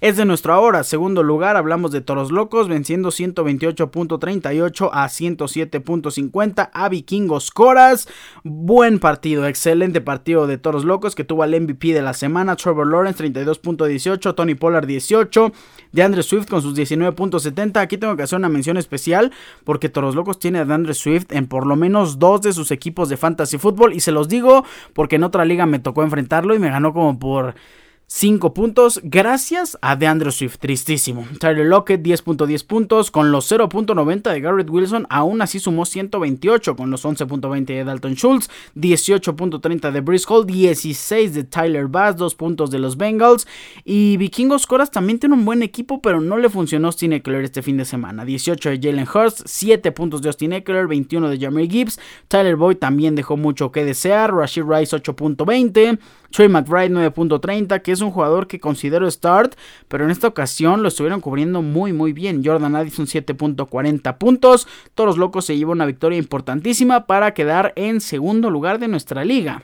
[0.00, 0.82] es de nuestro ahora.
[0.82, 8.08] Segundo lugar, hablamos de Toros Locos, venciendo 128.38 a 107.50 a Vikingos Coras.
[8.42, 12.56] Buen partido, excelente partido de Toros Locos que tuvo al MVP de la semana.
[12.56, 15.52] Trevor Lawrence 32.18, Tony Pollard 18,
[15.92, 17.76] DeAndre Swift con sus 19.70.
[17.76, 19.32] Aquí tengo que hacer una mención especial
[19.64, 23.08] porque Toros Locos tiene a DeAndre Swift en por lo menos dos de sus equipos
[23.10, 26.58] de fantasy fútbol y se los digo porque en otra liga me tocó enfrentarlo y
[26.58, 27.54] me ganó como por
[28.12, 31.28] 5 puntos gracias a DeAndre Swift, tristísimo.
[31.38, 36.90] Tyler Lockett 10.10 puntos con los 0.90 de Garrett Wilson, aún así sumó 128 con
[36.90, 42.72] los 11.20 de Dalton Schultz, 18.30 de Brice Hall, 16 de Tyler Bass, 2 puntos
[42.72, 43.46] de los Bengals.
[43.84, 47.62] Y Vikingos Coras también tiene un buen equipo, pero no le funcionó Austin Eckler este
[47.62, 48.24] fin de semana.
[48.24, 52.78] 18 de Jalen Hurst, 7 puntos de Austin Eckler, 21 de Jeremy Gibbs, Tyler Boyd
[52.78, 58.46] también dejó mucho que desear, Rashid Rice 8.20, Trey McBride 9.30, que es un jugador
[58.46, 59.54] que considero start,
[59.88, 62.42] pero en esta ocasión lo estuvieron cubriendo muy muy bien.
[62.44, 64.68] Jordan Addison 7.40 puntos.
[64.94, 69.62] Toros Locos se lleva una victoria importantísima para quedar en segundo lugar de nuestra liga.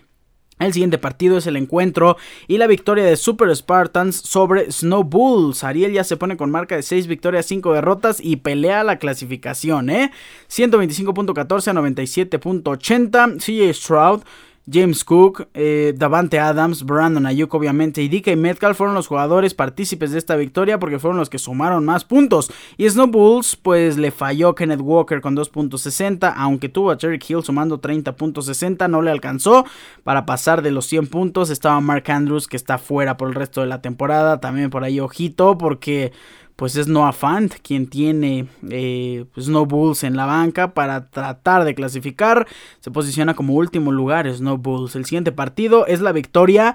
[0.58, 2.16] El siguiente partido es el encuentro
[2.48, 5.62] y la victoria de Super Spartans sobre Snow Bulls.
[5.62, 9.90] Ariel ya se pone con marca de 6 victorias, 5 derrotas y pelea la clasificación,
[9.90, 10.12] ¿eh?
[10.48, 13.36] 125.14 a 97.80.
[13.38, 14.22] CJ Stroud
[14.70, 20.10] James Cook, eh, Davante Adams, Brandon Ayuk obviamente y DK Metcalf fueron los jugadores partícipes
[20.10, 22.50] de esta victoria porque fueron los que sumaron más puntos.
[22.76, 27.44] Y Snow Bulls pues le falló Kenneth Walker con 2.60, aunque tuvo a Terry Hill
[27.44, 29.64] sumando 30.60, no le alcanzó
[30.02, 31.50] para pasar de los 100 puntos.
[31.50, 34.98] Estaba Mark Andrews que está fuera por el resto de la temporada, también por ahí
[34.98, 36.12] ojito porque
[36.56, 41.74] pues es Noah Fant quien tiene eh, Snow Bulls en la banca para tratar de
[41.74, 42.46] clasificar.
[42.80, 44.96] Se posiciona como último lugar Snow Bulls.
[44.96, 46.74] El siguiente partido es la victoria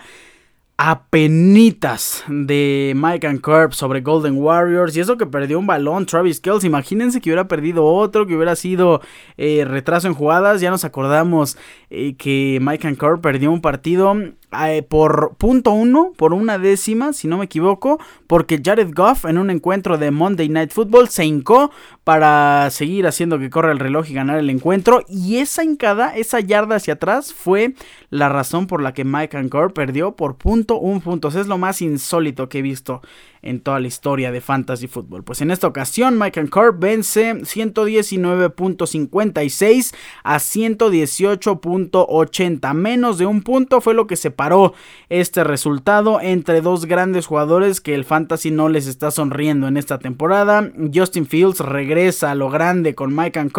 [0.84, 3.42] a penitas de Mike and
[3.72, 4.98] sobre Golden Warriors.
[4.98, 6.64] Y eso que perdió un balón Travis Kells.
[6.64, 9.02] Imagínense que hubiera perdido otro, que hubiera sido
[9.38, 10.60] eh, retraso en jugadas.
[10.60, 11.56] Ya nos acordamos
[11.92, 14.16] eh, que Mike and perdió un partido
[14.52, 19.38] eh, por punto uno, por una décima, si no me equivoco, porque Jared Goff en
[19.38, 21.72] un encuentro de Monday Night Football se hincó
[22.04, 25.04] para seguir haciendo que corra el reloj y ganar el encuentro.
[25.08, 27.76] Y esa hincada, esa yarda hacia atrás, fue
[28.10, 31.36] la razón por la que Mike Ancor perdió por punto un puntos.
[31.36, 33.02] Es lo más insólito que he visto
[33.42, 35.24] en toda la historia de Fantasy Football.
[35.24, 42.74] Pues en esta ocasión, Mike Ancor vence 119.56 a 118.80.
[42.74, 44.74] Menos de un punto fue lo que se paró
[45.10, 50.00] este resultado entre dos grandes jugadores que el fantasy no les está sonriendo en esta
[50.00, 50.72] temporada.
[50.94, 53.52] Justin Fields regresa a lo grande con Mike and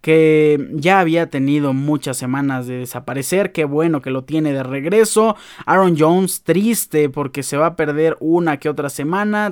[0.00, 3.52] que ya había tenido muchas semanas de desaparecer.
[3.52, 5.36] Qué bueno que lo tiene de regreso.
[5.64, 9.01] Aaron Jones triste porque se va a perder una que otra semana.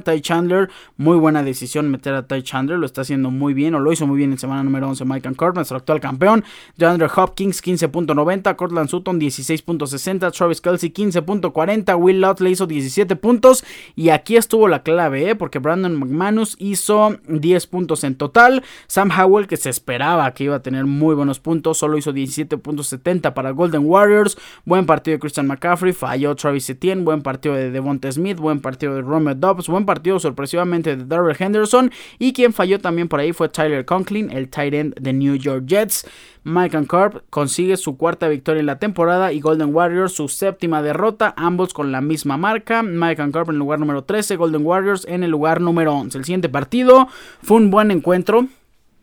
[0.04, 3.80] Ty Chandler, muy buena decisión meter a Ty Chandler, lo está haciendo muy bien o
[3.80, 6.44] lo hizo muy bien en semana número 11 Mike and nuestro actual campeón.
[6.76, 13.64] DeAndre Hopkins 15.90, Cortland Sutton 16.60, Travis Kelsey 15.40, Will Lott le hizo 17 puntos
[13.96, 15.34] y aquí estuvo la clave, ¿eh?
[15.34, 18.62] porque Brandon McManus hizo 10 puntos en total.
[18.86, 23.32] Sam Howell, que se esperaba que iba a tener muy buenos puntos, solo hizo 17.70
[23.32, 24.36] para Golden Warriors.
[24.64, 28.94] Buen partido de Christian McCaffrey, falló Travis Etienne, buen partido de Devonta Smith, buen partido
[28.94, 33.32] de Romeo Dobbs, buen partido sorpresivamente de Darrell Henderson y quien falló también por ahí
[33.32, 36.06] fue Tyler Conklin, el tight end de New York Jets.
[36.42, 41.34] Mike Carp consigue su cuarta victoria en la temporada y Golden Warriors su séptima derrota,
[41.36, 42.82] ambos con la misma marca.
[42.82, 46.16] Mike Carp en el lugar número 13, Golden Warriors en el lugar número 11.
[46.16, 47.08] El siguiente partido
[47.42, 48.46] fue un buen encuentro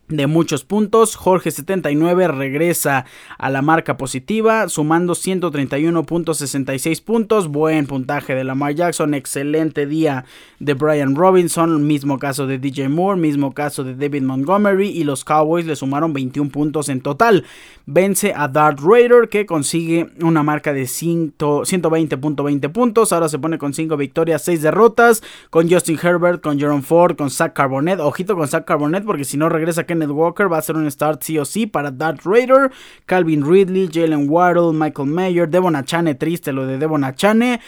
[0.09, 1.15] de muchos puntos.
[1.15, 3.05] Jorge 79 regresa
[3.37, 7.47] a la marca positiva, sumando 131.66 puntos.
[7.49, 10.25] Buen puntaje de Lamar Jackson, excelente día
[10.59, 15.25] de Brian Robinson, mismo caso de DJ Moore, mismo caso de David Montgomery y los
[15.25, 17.45] Cowboys le sumaron 21 puntos en total.
[17.85, 23.11] Vence a Dart Raider que consigue una marca de 120.20 puntos.
[23.11, 27.29] Ahora se pone con 5 victorias, 6 derrotas, con Justin Herbert, con Jerome Ford, con
[27.29, 27.99] Zach Carbonet.
[27.99, 30.89] Ojito con Zach Carbonet porque si no regresa que Kenneth Walker va a ser un
[30.89, 32.71] start sí o sí para Darth Raider,
[33.05, 37.59] Calvin Ridley, Jalen Waddle, Michael Mayer, Devon Achane, triste lo de Devon Achane.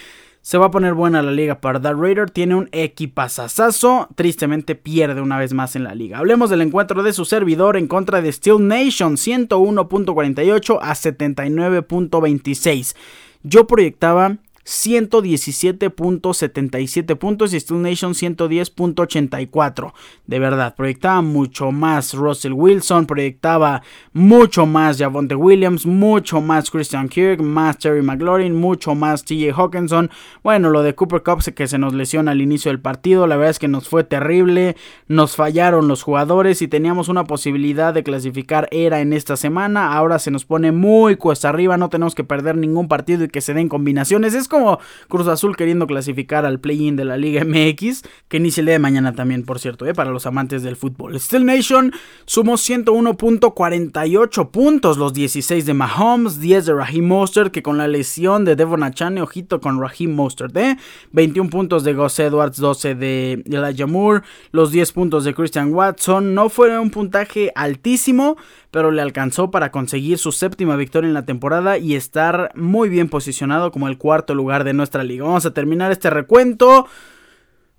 [0.42, 2.30] Se va a poner buena la liga para Darth Raider.
[2.30, 4.08] Tiene un equipazazazo.
[4.15, 6.20] Tristemente pierde una vez más en la liga.
[6.20, 9.18] Hablemos del encuentro de su servidor en contra de Steel Nation.
[9.18, 12.96] 101.48 a 79.26.
[13.44, 19.93] Yo proyectaba 117.77 puntos y Steel Nation 110.84.
[20.28, 23.82] De verdad, proyectaba mucho más Russell Wilson, proyectaba
[24.13, 30.10] mucho más Javonte Williams, mucho más Christian Kirk, más Terry McLaurin, mucho más TJ Hawkinson.
[30.43, 33.52] Bueno, lo de Cooper Cup que se nos lesiona al inicio del partido, la verdad
[33.52, 34.76] es que nos fue terrible,
[35.08, 39.93] nos fallaron los jugadores y teníamos una posibilidad de clasificar era en esta semana.
[39.93, 43.41] Ahora se nos pone muy cuesta arriba, no tenemos que perder ningún partido y que
[43.41, 44.34] se den combinaciones.
[44.34, 44.59] Es como
[45.08, 49.13] Cruz Azul queriendo clasificar al play-in de la Liga MX, que el día de mañana
[49.13, 49.93] también, por cierto, ¿eh?
[49.93, 51.19] para los amantes del fútbol.
[51.19, 51.93] Steel Nation
[52.26, 58.45] sumó 101.48 puntos, los 16 de Mahomes, 10 de Raheem Mostert, que con la lesión
[58.45, 60.78] de Devon Achane, ojito con Raheem Mostert, ¿eh?
[61.12, 66.34] 21 puntos de Gus Edwards, 12 de Elijah Moore, los 10 puntos de Christian Watson,
[66.34, 68.38] no fue un puntaje altísimo,
[68.71, 73.10] pero le alcanzó para conseguir su séptima victoria en la temporada y estar muy bien
[73.10, 75.25] posicionado como el cuarto lugar de nuestra liga.
[75.25, 76.88] Vamos a terminar este recuento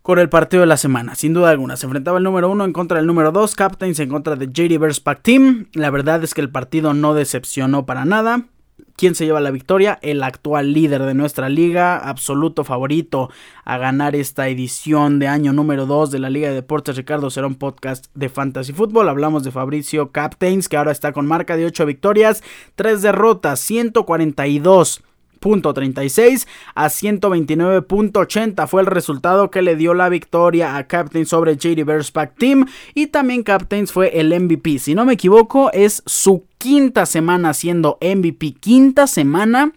[0.02, 1.76] con el partido de la semana, sin duda alguna.
[1.76, 5.02] Se enfrentaba el número uno en contra del número 2, Captains en contra de JD.
[5.02, 5.66] Pack Team.
[5.74, 8.46] La verdad es que el partido no decepcionó para nada.
[9.00, 9.98] ¿Quién se lleva la victoria?
[10.02, 13.30] El actual líder de nuestra liga, absoluto favorito
[13.64, 17.54] a ganar esta edición de año número 2 de la Liga de Deportes Ricardo Serón
[17.54, 19.08] Podcast de Fantasy Football.
[19.08, 22.42] Hablamos de Fabricio Captains, que ahora está con marca de 8 victorias,
[22.74, 25.02] 3 derrotas, 142
[25.40, 31.84] .36 a 129.80 fue el resultado que le dio la victoria a Captain sobre JD
[32.12, 32.66] Pack Team.
[32.94, 34.78] Y también Captains fue el MVP.
[34.78, 39.72] Si no me equivoco, es su quinta semana siendo MVP, quinta semana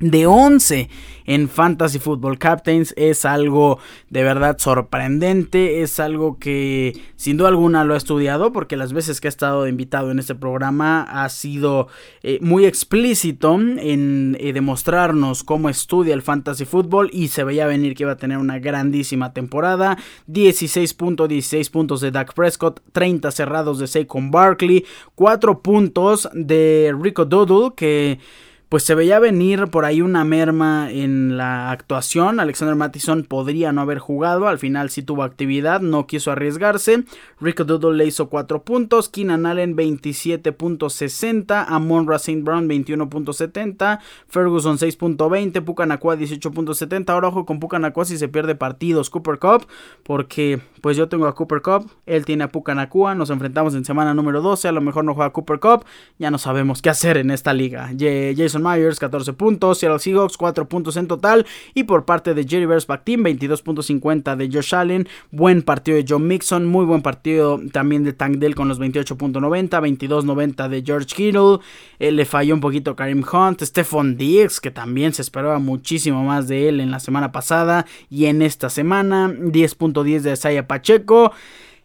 [0.00, 0.88] de 11
[1.26, 3.80] en Fantasy Football Captains es algo
[4.10, 9.20] de verdad sorprendente, es algo que sin duda alguna lo he estudiado porque las veces
[9.20, 11.88] que he estado invitado en este programa ha sido
[12.22, 17.96] eh, muy explícito en eh, demostrarnos cómo estudia el Fantasy Football y se veía venir
[17.96, 23.88] que iba a tener una grandísima temporada, 16.16 puntos de Dak Prescott, 30 cerrados de
[23.88, 24.84] Saquon Barkley,
[25.16, 28.20] 4 puntos de Rico Doodle que
[28.68, 32.38] pues se veía venir por ahí una merma en la actuación.
[32.40, 37.04] Alexander Mattison podría no haber jugado, al final sí tuvo actividad, no quiso arriesgarse.
[37.40, 45.64] Rico Doodle le hizo 4 puntos, Keenan Allen 27.60, Amon Racine Brown 21.70, Ferguson 6.20,
[45.64, 47.10] Pucanacua 18.70.
[47.10, 49.08] Ahora ojo con Pucanacua si se pierde partidos.
[49.10, 49.66] Cooper Cup,
[50.02, 54.14] porque pues yo tengo a Cooper Cup, él tiene a Pucanacua, nos enfrentamos en semana
[54.14, 55.84] número 12, a lo mejor no juega Cooper Cup,
[56.18, 57.90] ya no sabemos qué hacer en esta liga.
[57.98, 59.78] Jason Myers, 14 puntos.
[59.78, 61.46] Seattle Seahawks, 4 puntos en total.
[61.74, 65.08] Y por parte de Jerry Back Team, 22.50 de Josh Allen.
[65.30, 66.66] Buen partido de John Mixon.
[66.66, 69.68] Muy buen partido también de Tank Dell con los 28.90.
[69.68, 71.58] 22.90 de George Kittle.
[71.98, 73.62] Eh, le falló un poquito Karim Hunt.
[73.62, 78.26] Stephon Diggs, que también se esperaba muchísimo más de él en la semana pasada y
[78.26, 79.28] en esta semana.
[79.28, 81.32] 10.10 de Isaiah Pacheco.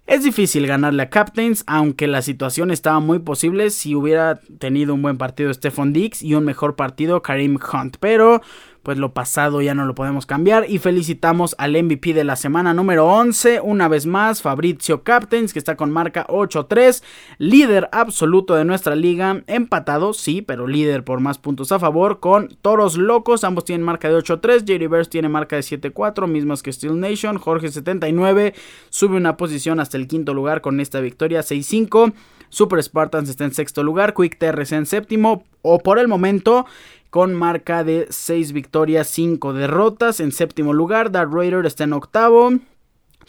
[0.05, 5.01] Es difícil ganarle a Captains, aunque la situación estaba muy posible si hubiera tenido un
[5.01, 8.41] buen partido Stephon Dix y un mejor partido Karim Hunt, pero
[8.83, 10.69] pues lo pasado ya no lo podemos cambiar.
[10.69, 15.59] Y felicitamos al MVP de la semana número 11, una vez más, Fabrizio Captains, que
[15.59, 17.01] está con marca 8-3,
[17.37, 22.49] líder absoluto de nuestra liga, empatado, sí, pero líder por más puntos a favor, con
[22.61, 26.73] Toros Locos, ambos tienen marca de 8-3, Jerry Verse tiene marca de 7-4, mismas que
[26.73, 28.53] Steel Nation, Jorge 79
[28.89, 32.13] sube una posición hasta el quinto lugar con esta victoria 6-5.
[32.49, 36.67] Super Spartans está en sexto lugar, Quick TRC en séptimo, o por el momento
[37.13, 40.19] con marca de 6 victorias, 5 derrotas.
[40.19, 42.53] En séptimo lugar, Dark Raider está en octavo.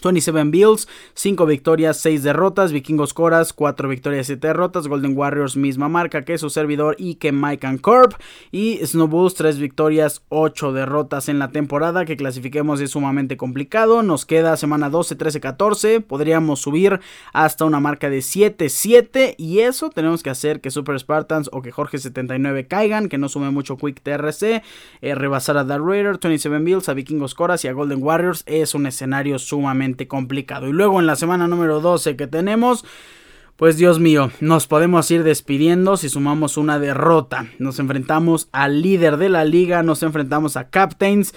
[0.04, 2.72] 27 Bills, 5 victorias, 6 derrotas.
[2.72, 4.86] Vikingos Coras, 4 victorias, 7 derrotas.
[4.86, 8.12] Golden Warriors, misma marca que su servidor y que Mike and Corp.
[8.52, 12.04] Y Snowballs, 3 victorias, 8 derrotas en la temporada.
[12.04, 14.02] Que clasifiquemos es sumamente complicado.
[14.02, 16.00] Nos queda semana 12, 13, 14.
[16.00, 17.00] Podríamos subir
[17.32, 19.34] hasta una marca de 7, 7.
[19.38, 23.08] Y eso tenemos que hacer que Super Spartans o que Jorge 79 caigan.
[23.08, 24.62] Que no sume mucho Quick TRC.
[25.00, 28.42] Eh, rebasar a Dark Raider, 27 Bills, a Vikingos Coras y a Golden Warriors.
[28.46, 30.68] Es un escenario sumamente complicado.
[30.68, 32.84] Y luego en la semana número 12 que tenemos,
[33.56, 37.46] pues Dios mío, nos podemos ir despidiendo si sumamos una derrota.
[37.58, 41.34] Nos enfrentamos al líder de la liga, nos enfrentamos a Captains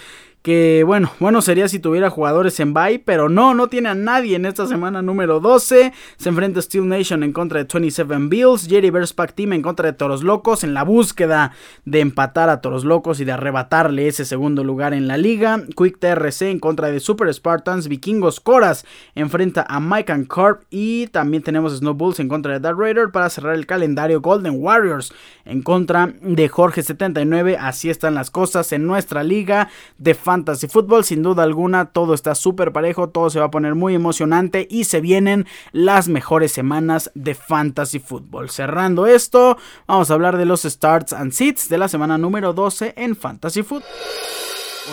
[0.48, 4.38] que bueno, bueno sería si tuviera jugadores en bye, pero no, no tiene a nadie
[4.38, 5.92] en esta semana número 12.
[6.16, 9.98] Se enfrenta Steel Nation en contra de 27 Bills, Jerry Verspack Team en contra de
[9.98, 11.52] Toros Locos en la búsqueda
[11.84, 15.66] de empatar a Toros Locos y de arrebatarle ese segundo lugar en la liga.
[15.76, 21.08] Quick TRC en contra de Super Spartans, Vikingos Coras enfrenta a Mike and Corp y
[21.08, 25.12] también tenemos Snowballs en contra de Dark Raider para cerrar el calendario Golden Warriors
[25.44, 27.58] en contra de Jorge 79.
[27.60, 31.04] Así están las cosas en nuestra liga de Fantasy Football.
[31.04, 34.84] Sin duda alguna, todo está súper parejo, todo se va a poner muy emocionante y
[34.84, 38.52] se vienen las mejores semanas de Fantasy Football.
[38.52, 42.94] Cerrando esto, vamos a hablar de los starts and sits de la semana número 12
[42.98, 43.90] en Fantasy Football.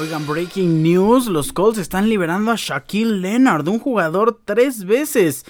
[0.01, 5.45] Oigan, breaking news, los Colts están liberando a Shaquille Leonard, un jugador tres veces.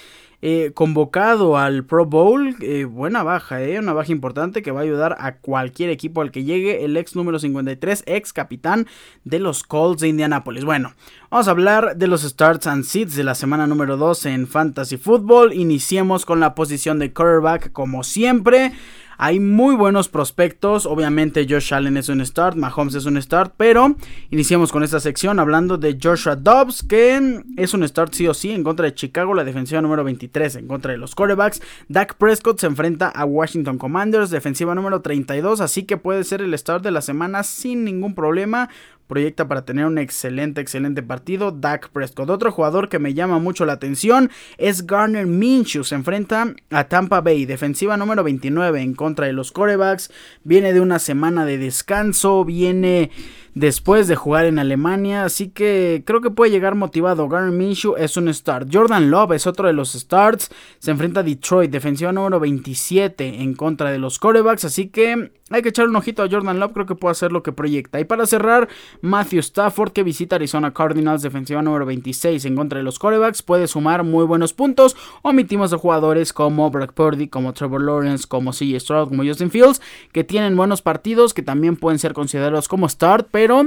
[0.47, 2.55] Eh, convocado al Pro Bowl.
[2.61, 6.33] Eh, buena baja, eh, una baja importante que va a ayudar a cualquier equipo al
[6.33, 6.85] que llegue.
[6.85, 8.87] El ex número 53, ex capitán
[9.25, 10.67] de los Colts de Indianapolis.
[10.67, 10.93] Bueno,
[11.31, 14.99] vamos a hablar de los starts and sits de la semana número 12 en Fantasy
[14.99, 15.55] Football.
[15.55, 18.73] Iniciemos con la posición de quarterback, como siempre.
[19.19, 20.87] Hay muy buenos prospectos.
[20.87, 23.55] Obviamente Josh Allen es un start, Mahomes es un start.
[23.57, 23.97] Pero
[24.31, 28.51] iniciamos con esta sección hablando de Joshua Dobbs, que es un start sí o sí
[28.51, 31.63] en contra de Chicago, la defensiva número 23 en contra de los quarterbacks.
[31.89, 35.61] Dak Prescott se enfrenta a Washington Commanders, defensiva número 32.
[35.61, 38.69] Así que puede ser el start de la semana sin ningún problema
[39.07, 41.51] proyecta para tener un excelente, excelente partido.
[41.51, 42.31] Dak Prescott.
[42.31, 45.85] Otro jugador que me llama mucho la atención es Garner Minshew.
[45.85, 50.11] Se enfrenta a Tampa Bay, defensiva número 29 en contra de los corebacks.
[50.43, 53.11] Viene de una semana de descanso, viene
[53.55, 57.29] después de jugar en Alemania, así que creo que puede llegar motivado.
[57.29, 58.69] Garner Minshew es un start.
[58.73, 60.51] Jordan Love es otro de los starts.
[60.79, 65.61] Se enfrenta a Detroit, defensiva número 27 en contra de los corebacks, así que hay
[65.61, 68.01] que echar un ojito a Jordan Love, creo que puede hacer lo que proyecta.
[68.01, 68.69] Y para cerrar,
[69.03, 73.67] Matthew Stafford, que visita Arizona Cardinals, defensiva número 26 en contra de los corebacks, puede
[73.67, 74.97] sumar muy buenos puntos.
[75.23, 79.83] Omitimos a jugadores como Brock Purdy, como Trevor Lawrence, como CJ Stroud, como Justin Fields,
[80.13, 83.67] que tienen buenos partidos, que también pueden ser considerados como start, pero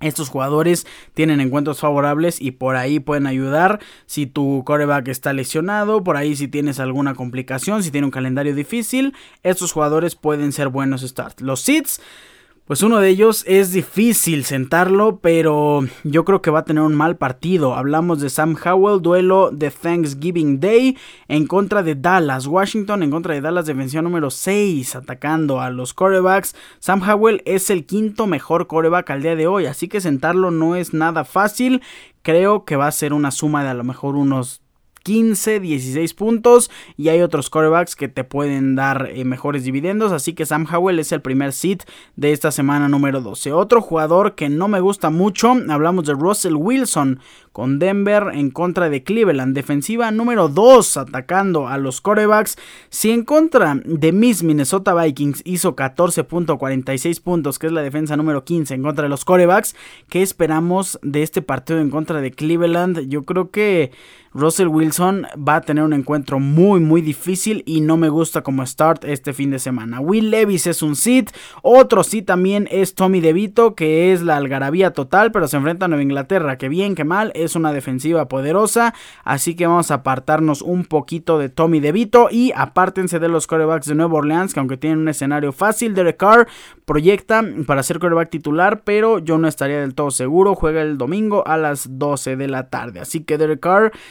[0.00, 6.02] estos jugadores tienen encuentros favorables y por ahí pueden ayudar si tu coreback está lesionado,
[6.02, 10.68] por ahí si tienes alguna complicación, si tiene un calendario difícil, estos jugadores pueden ser
[10.68, 11.40] buenos start.
[11.40, 12.00] Los seeds
[12.70, 16.94] pues uno de ellos es difícil sentarlo, pero yo creo que va a tener un
[16.94, 17.74] mal partido.
[17.74, 20.96] Hablamos de Sam Howell, duelo de Thanksgiving Day
[21.26, 22.46] en contra de Dallas.
[22.46, 26.54] Washington en contra de Dallas, defensión número 6, atacando a los corebacks.
[26.78, 30.76] Sam Howell es el quinto mejor coreback al día de hoy, así que sentarlo no
[30.76, 31.82] es nada fácil.
[32.22, 34.62] Creo que va a ser una suma de a lo mejor unos
[35.02, 40.34] 15, 16 puntos y hay otros corebacks que te pueden dar eh, mejores dividendos, así
[40.34, 41.80] que Sam Howell es el primer seed
[42.16, 43.52] de esta semana número 12.
[43.52, 47.20] Otro jugador que no me gusta mucho, hablamos de Russell Wilson
[47.52, 52.56] con Denver en contra de Cleveland, defensiva número 2 atacando a los corebacks.
[52.90, 58.44] Si en contra de Miss Minnesota Vikings hizo 14.46 puntos, que es la defensa número
[58.44, 59.74] 15 en contra de los corebacks,
[60.08, 63.08] ¿qué esperamos de este partido en contra de Cleveland?
[63.08, 63.90] Yo creo que
[64.32, 68.64] Russell Wilson va a tener un encuentro muy muy difícil y no me gusta como
[68.64, 69.98] start este fin de semana.
[69.98, 71.30] Will Levis es un sit,
[71.62, 75.88] otro sit también es Tommy DeVito que es la algarabía total pero se enfrenta a
[75.88, 80.62] Nueva Inglaterra, que bien que mal, es una defensiva poderosa, así que vamos a apartarnos
[80.62, 84.76] un poquito de Tommy DeVito y apártense de los corebacks de Nueva Orleans que aunque
[84.76, 86.46] tienen un escenario fácil, Derek Carr
[86.84, 91.46] proyecta para ser coreback titular, pero yo no estaría del todo seguro, juega el domingo
[91.46, 93.92] a las 12 de la tarde, así que Derek Carr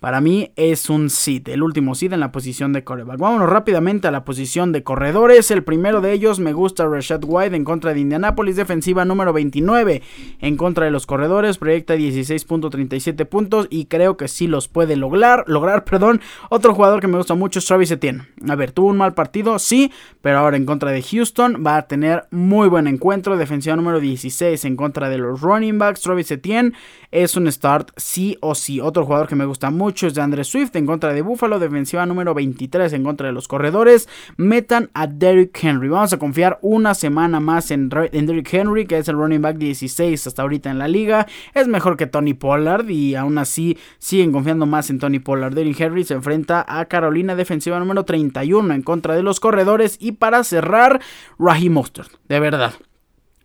[0.00, 3.18] para mí es un sit, el último sit en la posición de coreback.
[3.18, 5.50] Vámonos rápidamente a la posición de corredores.
[5.50, 10.02] El primero de ellos me gusta Rashad White en contra de Indianapolis, defensiva número 29
[10.40, 15.42] en contra de los corredores, proyecta 16.37 puntos y creo que sí los puede lograr.
[15.48, 16.20] Lograr, perdón.
[16.48, 18.28] Otro jugador que me gusta mucho es Travis Etienne.
[18.48, 19.90] A ver, tuvo un mal partido, sí,
[20.22, 23.36] pero ahora en contra de Houston va a tener muy buen encuentro.
[23.36, 26.02] Defensiva número 16 en contra de los running backs.
[26.02, 26.72] Travis Etienne
[27.10, 28.80] es un start sí o sí.
[28.80, 32.04] Otro jugador que me gusta mucho muchos de Andre Swift en contra de Buffalo, defensiva
[32.04, 34.06] número 23 en contra de los corredores.
[34.36, 35.88] Metan a Derrick Henry.
[35.88, 40.26] Vamos a confiar una semana más en, Derrick Henry, que es el running back 16
[40.26, 41.26] hasta ahorita en la liga.
[41.54, 45.54] Es mejor que Tony Pollard y aún así siguen confiando más en Tony Pollard.
[45.54, 49.96] Derrick Henry se enfrenta a Carolina, defensiva número 31 en contra de los corredores.
[49.98, 51.00] Y para cerrar,
[51.38, 52.12] Raheem Mostert.
[52.28, 52.74] De verdad.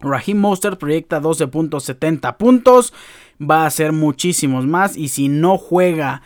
[0.01, 2.93] Raheem Mostert proyecta 12.70 puntos
[3.49, 4.97] va a ser muchísimos más.
[4.97, 6.21] Y si no juega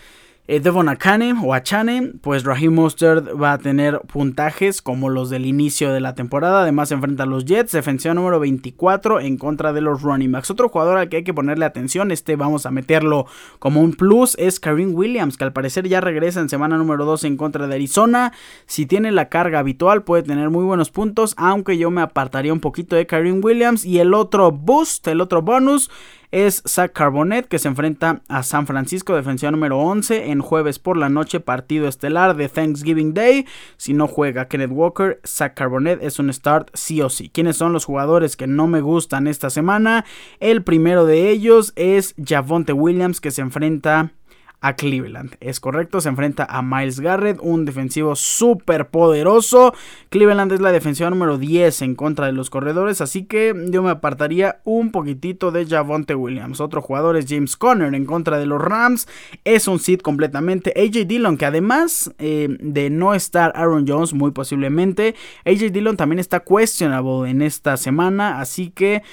[0.49, 5.45] eh, Devon Akane o Achane, pues Raheem Mostert va a tener puntajes como los del
[5.45, 6.61] inicio de la temporada.
[6.61, 10.49] Además, enfrenta a los Jets, defensiva número 24 en contra de los running backs.
[10.49, 13.25] Otro jugador al que hay que ponerle atención, este vamos a meterlo
[13.59, 17.25] como un plus, es Kareem Williams, que al parecer ya regresa en semana número 2
[17.25, 18.31] en contra de Arizona.
[18.67, 22.61] Si tiene la carga habitual, puede tener muy buenos puntos, aunque yo me apartaría un
[22.61, 23.83] poquito de Kareem Williams.
[23.83, 25.89] Y el otro boost, el otro bonus
[26.31, 30.97] es Zach Carbonet que se enfrenta a San Francisco, defensiva número 11 en jueves por
[30.97, 33.45] la noche, partido estelar de Thanksgiving Day.
[33.77, 37.29] Si no juega Kenneth Walker, Zach Carbonet es un start sí o sí.
[37.29, 40.05] ¿Quiénes son los jugadores que no me gustan esta semana?
[40.39, 44.11] El primero de ellos es Javonte Williams que se enfrenta
[44.59, 45.35] a Cleveland.
[45.39, 49.73] Es correcto, se enfrenta a Miles Garrett, un defensivo súper poderoso.
[50.09, 53.91] Cleveland es la defensiva número 10 en contra de los corredores, así que yo me
[53.91, 56.59] apartaría un poquitito de Javonte Williams.
[56.59, 59.07] Otro jugador es James Conner en contra de los Rams.
[59.43, 60.73] Es un sit completamente.
[60.75, 66.19] AJ Dillon, que además eh, de no estar Aaron Jones, muy posiblemente, AJ Dillon también
[66.19, 69.03] está questionable en esta semana, así que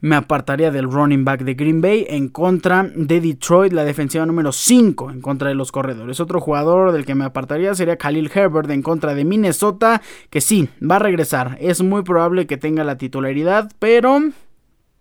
[0.00, 4.52] me apartaría del running back de Green Bay en contra de Detroit, la defensiva número
[4.52, 6.20] 5 en contra de los corredores.
[6.20, 10.68] Otro jugador del que me apartaría sería Khalil Herbert en contra de Minnesota, que sí,
[10.80, 11.58] va a regresar.
[11.60, 14.20] Es muy probable que tenga la titularidad, pero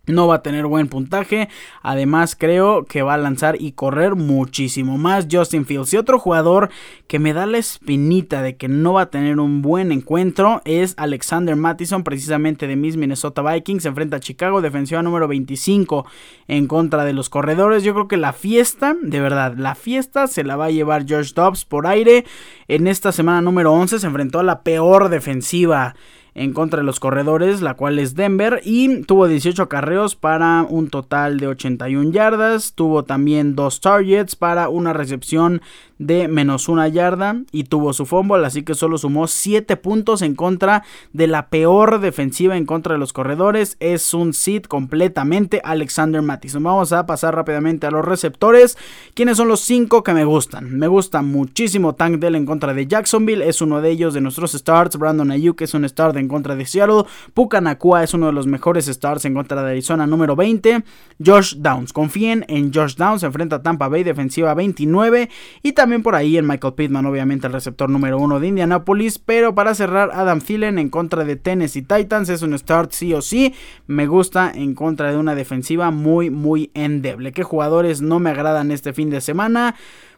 [0.08, 1.50] no va a tener buen puntaje.
[1.82, 5.94] Además, creo que va a lanzar y correr muchísimo más Justin Fields.
[5.94, 6.70] Y otro jugador
[7.08, 10.94] que me da la espinita de que no va a tener un buen encuentro es
[10.98, 13.84] Alexander Mattison, precisamente de mis Minnesota Vikings.
[13.84, 16.06] Se enfrenta a Chicago, defensiva número 25
[16.48, 17.84] en contra de los corredores.
[17.84, 21.34] Yo creo que la fiesta, de verdad, la fiesta se la va a llevar George
[21.36, 22.26] Dobbs por aire.
[22.68, 25.96] En esta semana número 11 se enfrentó a la peor defensiva
[26.38, 30.90] en contra de los corredores, la cual es Denver, y tuvo 18 acarreos para un
[30.90, 35.62] total de 81 yardas, tuvo también dos targets para una recepción
[35.98, 40.36] de menos una yarda y tuvo su fumble, así que solo sumó 7 puntos en
[40.36, 46.22] contra de la peor defensiva en contra de los corredores, es un sit completamente Alexander
[46.22, 46.62] Mattison.
[46.62, 48.78] Vamos a pasar rápidamente a los receptores,
[49.16, 50.78] ¿quiénes son los 5 que me gustan?
[50.78, 54.52] Me gusta muchísimo Tank Dell en contra de Jacksonville, es uno de ellos de nuestros
[54.52, 57.04] starts, Brandon Ayuk es un start en contra de Seattle.
[57.34, 60.84] Puka Nakua es uno de los mejores stars en contra de Arizona, número 20.
[61.24, 65.30] Josh Downs, confíen en Josh Downs, enfrenta a Tampa Bay, defensiva 29.
[65.64, 69.20] Y también por ahí en Michael Pittman, obviamente el receptor número 1 de Indianapolis.
[69.20, 73.22] Pero para cerrar, Adam Thielen en contra de Tennessee Titans es un start sí o
[73.22, 73.54] sí.
[73.88, 77.32] Me gusta en contra de una defensiva muy, muy endeble.
[77.32, 79.76] ¿Qué jugadores no me agradan este fin de semana?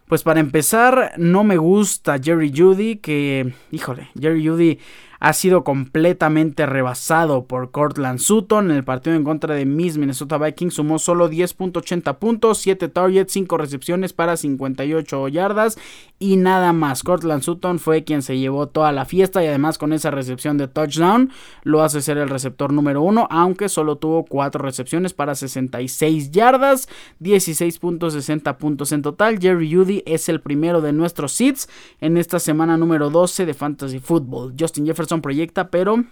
[0.09, 4.79] Pues para empezar, no me gusta Jerry Judy, que, híjole, Jerry Judy
[5.19, 8.71] ha sido completamente rebasado por Cortland Sutton.
[8.71, 13.33] En el partido en contra de Miss Minnesota Vikings sumó solo 10.80 puntos, 7 targets,
[13.33, 15.77] 5 recepciones para 58 yardas
[16.19, 17.03] y nada más.
[17.03, 20.67] Cortland Sutton fue quien se llevó toda la fiesta y además con esa recepción de
[20.67, 21.31] touchdown
[21.63, 26.87] lo hace ser el receptor número 1, aunque solo tuvo 4 recepciones para 66 yardas,
[27.21, 29.39] 16.60 puntos en total.
[29.39, 33.99] Jerry Judy es el primero de nuestros seats en esta semana número 12 de Fantasy
[33.99, 34.53] Football.
[34.57, 36.03] Justin Jefferson proyecta, pero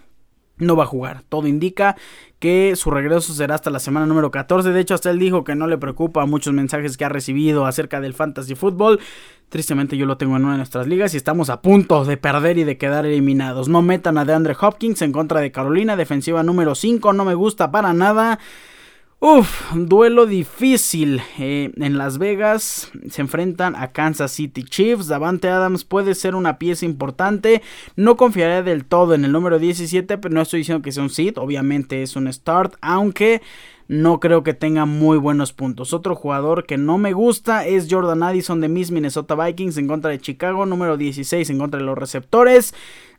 [0.58, 1.22] no va a jugar.
[1.28, 1.96] Todo indica
[2.38, 4.70] que su regreso será hasta la semana número 14.
[4.70, 8.00] De hecho, hasta él dijo que no le preocupa muchos mensajes que ha recibido acerca
[8.00, 9.00] del fantasy fútbol.
[9.48, 12.58] Tristemente yo lo tengo en una de nuestras ligas y estamos a punto de perder
[12.58, 13.68] y de quedar eliminados.
[13.68, 17.70] No metan a DeAndre Hopkins en contra de Carolina, defensiva número 5, no me gusta
[17.70, 18.38] para nada.
[19.20, 21.20] Uf, duelo difícil.
[21.40, 25.08] Eh, en Las Vegas se enfrentan a Kansas City Chiefs.
[25.08, 27.60] Davante Adams puede ser una pieza importante.
[27.96, 31.10] No confiaré del todo en el número 17, pero no estoy diciendo que sea un
[31.10, 31.36] sit.
[31.36, 33.42] Obviamente es un start, aunque
[33.88, 35.94] no creo que tenga muy buenos puntos.
[35.94, 40.10] Otro jugador que no me gusta es Jordan Addison de Miss Minnesota Vikings en contra
[40.10, 42.74] de Chicago, número 16 en contra de los receptores.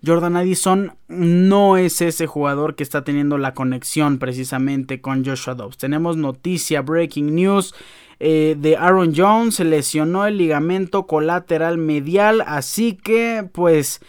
[0.06, 5.78] Jordan Addison no es ese jugador que está teniendo la conexión precisamente con Joshua Dobbs.
[5.78, 7.74] Tenemos noticia, breaking news.
[8.20, 14.02] Eh, de Aaron Jones se lesionó el ligamento colateral medial, así que pues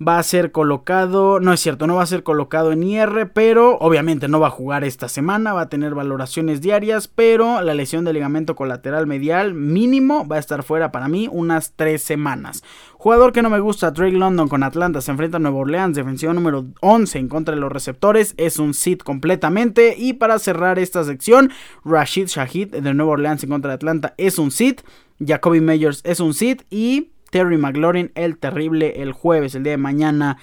[0.00, 3.78] va a ser colocado, no es cierto, no va a ser colocado en IR, pero
[3.78, 8.04] obviamente no va a jugar esta semana, va a tener valoraciones diarias, pero la lesión
[8.04, 12.62] del ligamento colateral medial mínimo va a estar fuera para mí unas 3 semanas.
[12.98, 16.34] Jugador que no me gusta, Drake London con Atlanta, se enfrenta a Nueva Orleans, defensiva
[16.34, 19.94] número 11 en contra de los receptores, es un sit completamente.
[19.96, 21.50] Y para cerrar esta sección,
[21.84, 24.82] Rashid Shahid de Nueva Orleans en contra de Atlanta es un sit,
[25.24, 29.78] Jacoby Meyers es un sit y Terry McLaurin, el terrible, el jueves, el día de
[29.78, 30.38] mañana.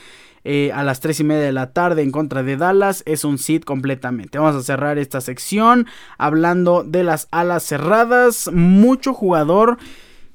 [0.45, 3.37] Eh, a las 3 y media de la tarde en contra de Dallas es un
[3.37, 4.37] sit completamente.
[4.39, 8.51] Vamos a cerrar esta sección hablando de las alas cerradas.
[8.51, 9.77] Mucho jugador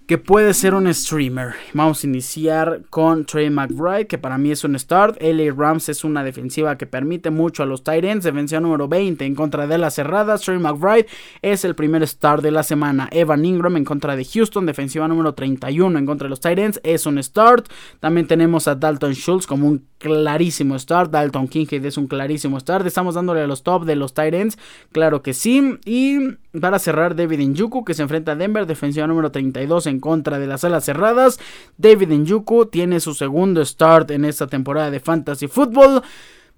[0.08, 1.52] que puede ser un streamer.
[1.74, 5.18] Vamos a iniciar con Trey McBride, que para mí es un start.
[5.20, 8.24] LA Rams es una defensiva que permite mucho a los Titans.
[8.24, 10.40] Defensiva número 20 en contra de las cerradas.
[10.40, 11.06] Trey McBride
[11.42, 13.10] es el primer start de la semana.
[13.12, 14.64] Evan Ingram en contra de Houston.
[14.64, 16.80] Defensiva número 31 en contra de los Titans.
[16.84, 17.68] Es un start.
[18.00, 21.10] También tenemos a Dalton Schultz como un clarísimo start.
[21.10, 22.86] Dalton Kincaid es un clarísimo start.
[22.86, 24.56] Estamos dándole a los top de los Titans.
[24.90, 25.78] Claro que sí.
[25.84, 26.18] Y
[26.60, 28.66] para cerrar, David Njuku que se enfrenta a Denver.
[28.66, 31.38] Defensiva número 32 en contra de las alas cerradas.
[31.76, 36.02] David Njuku tiene su segundo start en esta temporada de Fantasy Football.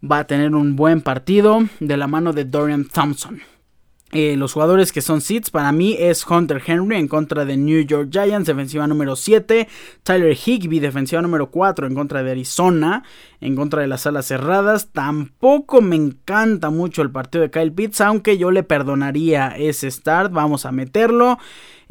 [0.08, 3.40] Va a tener un buen partido de la mano de Dorian Thompson.
[4.12, 7.82] Eh, los jugadores que son seeds para mí es Hunter Henry en contra de New
[7.82, 9.68] York Giants, defensiva número 7.
[10.02, 13.04] Tyler Higby, defensiva número 4 en contra de Arizona,
[13.40, 14.88] en contra de las alas cerradas.
[14.92, 20.32] Tampoco me encanta mucho el partido de Kyle Pitts, aunque yo le perdonaría ese start.
[20.32, 21.38] Vamos a meterlo.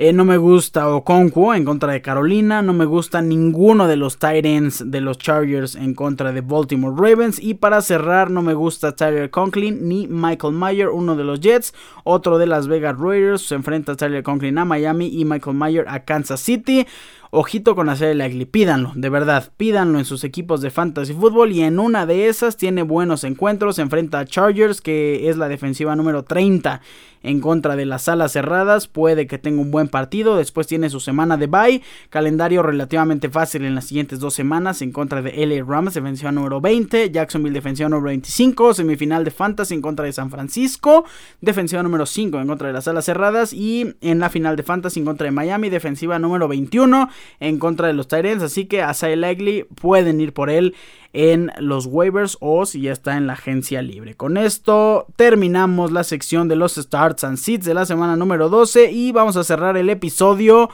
[0.01, 2.61] Eh, no me gusta Okonkwo en contra de Carolina.
[2.61, 7.37] No me gusta ninguno de los Titans de los Chargers en contra de Baltimore Ravens.
[7.37, 11.73] Y para cerrar, no me gusta Tyler Conklin ni Michael Mayer, uno de los Jets.
[12.05, 13.41] Otro de las Vegas Raiders.
[13.41, 16.87] Se enfrenta a Tyler Conklin a Miami y Michael Mayer a Kansas City.
[17.31, 21.51] Ojito con hacer el ugly, pídanlo, de verdad, pídanlo en sus equipos de fantasy fútbol
[21.51, 25.95] y en una de esas tiene buenos encuentros, enfrenta a Chargers que es la defensiva
[25.95, 26.81] número 30
[27.21, 30.99] en contra de las salas cerradas, puede que tenga un buen partido, después tiene su
[30.99, 35.63] semana de bye, calendario relativamente fácil en las siguientes dos semanas en contra de LA
[35.63, 40.31] Rams, defensiva número 20, Jacksonville defensiva número 25, semifinal de fantasy en contra de San
[40.31, 41.05] Francisco,
[41.41, 44.99] defensiva número 5 en contra de las salas cerradas y en la final de fantasy
[44.99, 47.09] en contra de Miami, defensiva número 21
[47.39, 48.43] en contra de los Tyrants.
[48.43, 50.75] Así que a Legli pueden ir por él
[51.13, 54.15] en los waivers o si ya está en la agencia libre.
[54.15, 58.91] Con esto terminamos la sección de los starts and seats de la semana número 12
[58.91, 60.69] y vamos a cerrar el episodio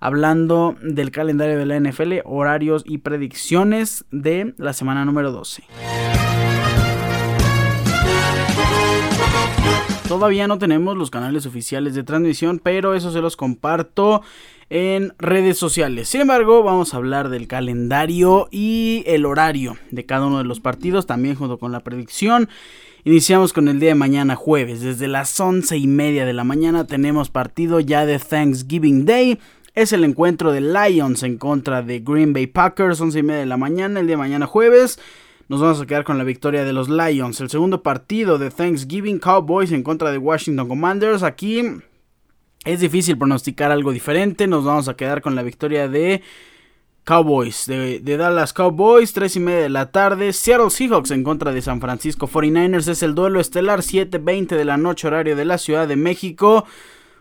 [0.00, 5.64] hablando del calendario de la NFL, horarios y predicciones de la semana número 12.
[10.08, 14.22] Todavía no tenemos los canales oficiales de transmisión, pero eso se los comparto
[14.68, 16.08] en redes sociales.
[16.08, 20.60] Sin embargo, vamos a hablar del calendario y el horario de cada uno de los
[20.60, 22.48] partidos, también junto con la predicción.
[23.04, 24.80] Iniciamos con el día de mañana jueves.
[24.80, 29.38] Desde las once y media de la mañana tenemos partido ya de Thanksgiving Day.
[29.76, 33.46] Es el encuentro de Lions en contra de Green Bay Packers, once y media de
[33.46, 34.98] la mañana, el día de mañana jueves.
[35.48, 37.40] Nos vamos a quedar con la victoria de los Lions.
[37.40, 41.22] El segundo partido de Thanksgiving Cowboys en contra de Washington Commanders.
[41.22, 41.62] Aquí
[42.66, 44.46] es difícil pronosticar algo diferente.
[44.46, 46.22] Nos vamos a quedar con la victoria de
[47.04, 50.32] Cowboys, de, Dallas Cowboys, 3 y media de la tarde.
[50.32, 52.88] Seattle Seahawks en contra de San Francisco 49ers.
[52.88, 56.66] Es el duelo estelar 7:20 de la noche, horario de la Ciudad de México.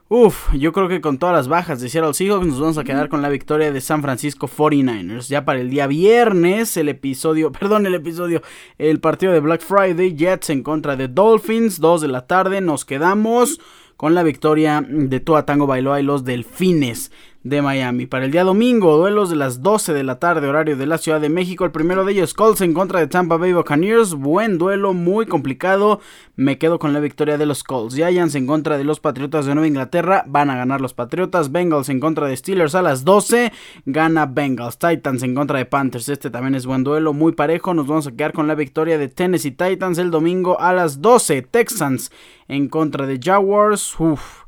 [0.08, 3.10] Uf, yo creo que con todas las bajas de Seattle Seahawks nos vamos a quedar
[3.10, 5.28] con la victoria de San Francisco 49ers.
[5.28, 8.42] Ya para el día viernes, el episodio, perdón, el episodio,
[8.80, 12.86] el partido de Black Friday, Jets en contra de Dolphins, 2 de la tarde, nos
[12.86, 13.60] quedamos
[13.98, 17.12] con la victoria de Tua Tango Bailoa y los Delfines
[17.46, 18.08] de Miami.
[18.08, 21.22] Para el día domingo, duelos de las 12 de la tarde, horario de la Ciudad
[21.22, 21.64] de México.
[21.64, 24.16] El primero de ellos, Colts en contra de Tampa Bay Buccaneers.
[24.16, 26.00] Buen duelo, muy complicado.
[26.36, 27.94] Me quedo con la victoria de los Colts.
[27.94, 30.24] Giants en contra de los Patriotas de Nueva Inglaterra.
[30.26, 31.52] Van a ganar los Patriotas.
[31.52, 33.54] Bengals en contra de Steelers a las 12.
[33.86, 34.80] Gana Bengals.
[34.80, 36.10] Titans en contra de Panthers.
[36.10, 37.76] Este también es buen duelo, muy parejo.
[37.76, 41.44] Nos vamos a quedar con la victoria de Tennessee Titans el domingo a las 12.
[41.44, 42.12] Texans
[42.48, 44.00] en contra de Jaguars.
[44.00, 44.45] Uf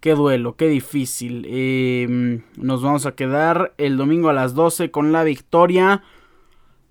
[0.00, 1.44] Qué duelo, qué difícil.
[1.48, 6.02] Em, nos vamos a quedar el domingo a las 12 con la victoria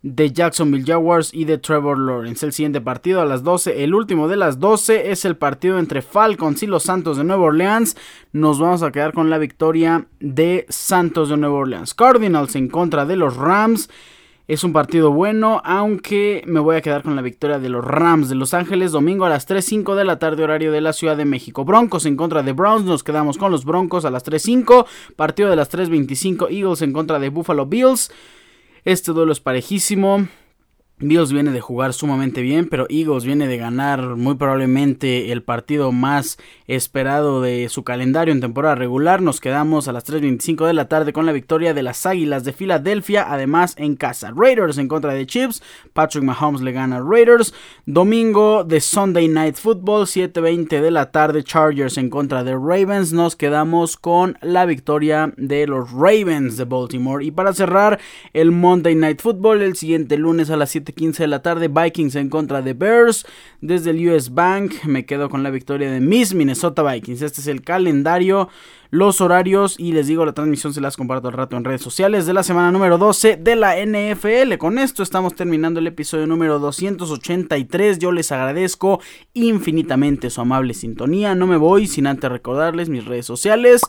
[0.04, 2.46] de Jacksonville Jaguars y de Trevor Lawrence.
[2.46, 6.02] El siguiente partido a las 12, el último de las 12 es el partido entre
[6.02, 7.96] Falcons y los Santos de Nueva Orleans.
[8.34, 11.94] Nos vamos a quedar con la victoria de Santos de Nueva Orleans.
[11.94, 13.90] Cardinals en contra de los Rams.
[14.48, 18.30] Es un partido bueno, aunque me voy a quedar con la victoria de los Rams
[18.30, 21.26] de Los Ángeles domingo a las 3.05 de la tarde horario de la Ciudad de
[21.26, 21.66] México.
[21.66, 24.86] Broncos en contra de Browns, nos quedamos con los Broncos a las 3.05.
[25.18, 28.10] Partido de las 3.25 Eagles en contra de Buffalo Bills.
[28.86, 30.30] Este duelo es parejísimo.
[31.00, 35.92] Bills viene de jugar sumamente bien, pero Eagles viene de ganar muy probablemente el partido
[35.92, 39.22] más esperado de su calendario en temporada regular.
[39.22, 42.52] Nos quedamos a las 3.25 de la tarde con la victoria de las Águilas de
[42.52, 44.34] Filadelfia, además en casa.
[44.36, 45.62] Raiders en contra de Chips,
[45.94, 47.54] Patrick Mahomes le gana a Raiders.
[47.86, 53.14] Domingo de Sunday Night Football, 7.20 de la tarde, Chargers en contra de Ravens.
[53.14, 57.24] Nos quedamos con la victoria de los Ravens de Baltimore.
[57.24, 58.00] Y para cerrar
[58.34, 62.16] el Monday Night Football, el siguiente lunes a las 7 7:15 de la tarde, Vikings
[62.16, 63.26] en contra de Bears.
[63.62, 67.22] Desde el US Bank me quedo con la victoria de mis Minnesota Vikings.
[67.22, 68.50] Este es el calendario,
[68.90, 72.26] los horarios y les digo, la transmisión se las comparto al rato en redes sociales
[72.26, 74.58] de la semana número 12 de la NFL.
[74.58, 78.00] Con esto estamos terminando el episodio número 283.
[78.00, 79.02] Yo les agradezco
[79.34, 81.36] infinitamente su amable sintonía.
[81.36, 83.82] No me voy sin antes recordarles mis redes sociales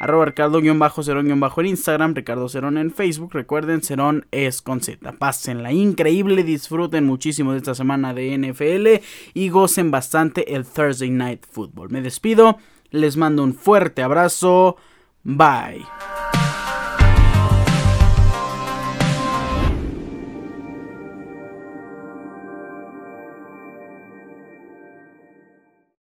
[0.00, 1.30] arroba Ricardo-Cerón-
[1.60, 3.32] en Instagram, Ricardo Cerón en Facebook.
[3.32, 5.12] Recuerden, Cerón es con Z.
[5.12, 9.02] Pásenla increíble, disfruten muchísimo de esta semana de NFL
[9.34, 11.90] y gocen bastante el Thursday Night Football.
[11.90, 12.58] Me despido,
[12.90, 14.76] les mando un fuerte abrazo.
[15.22, 15.84] Bye.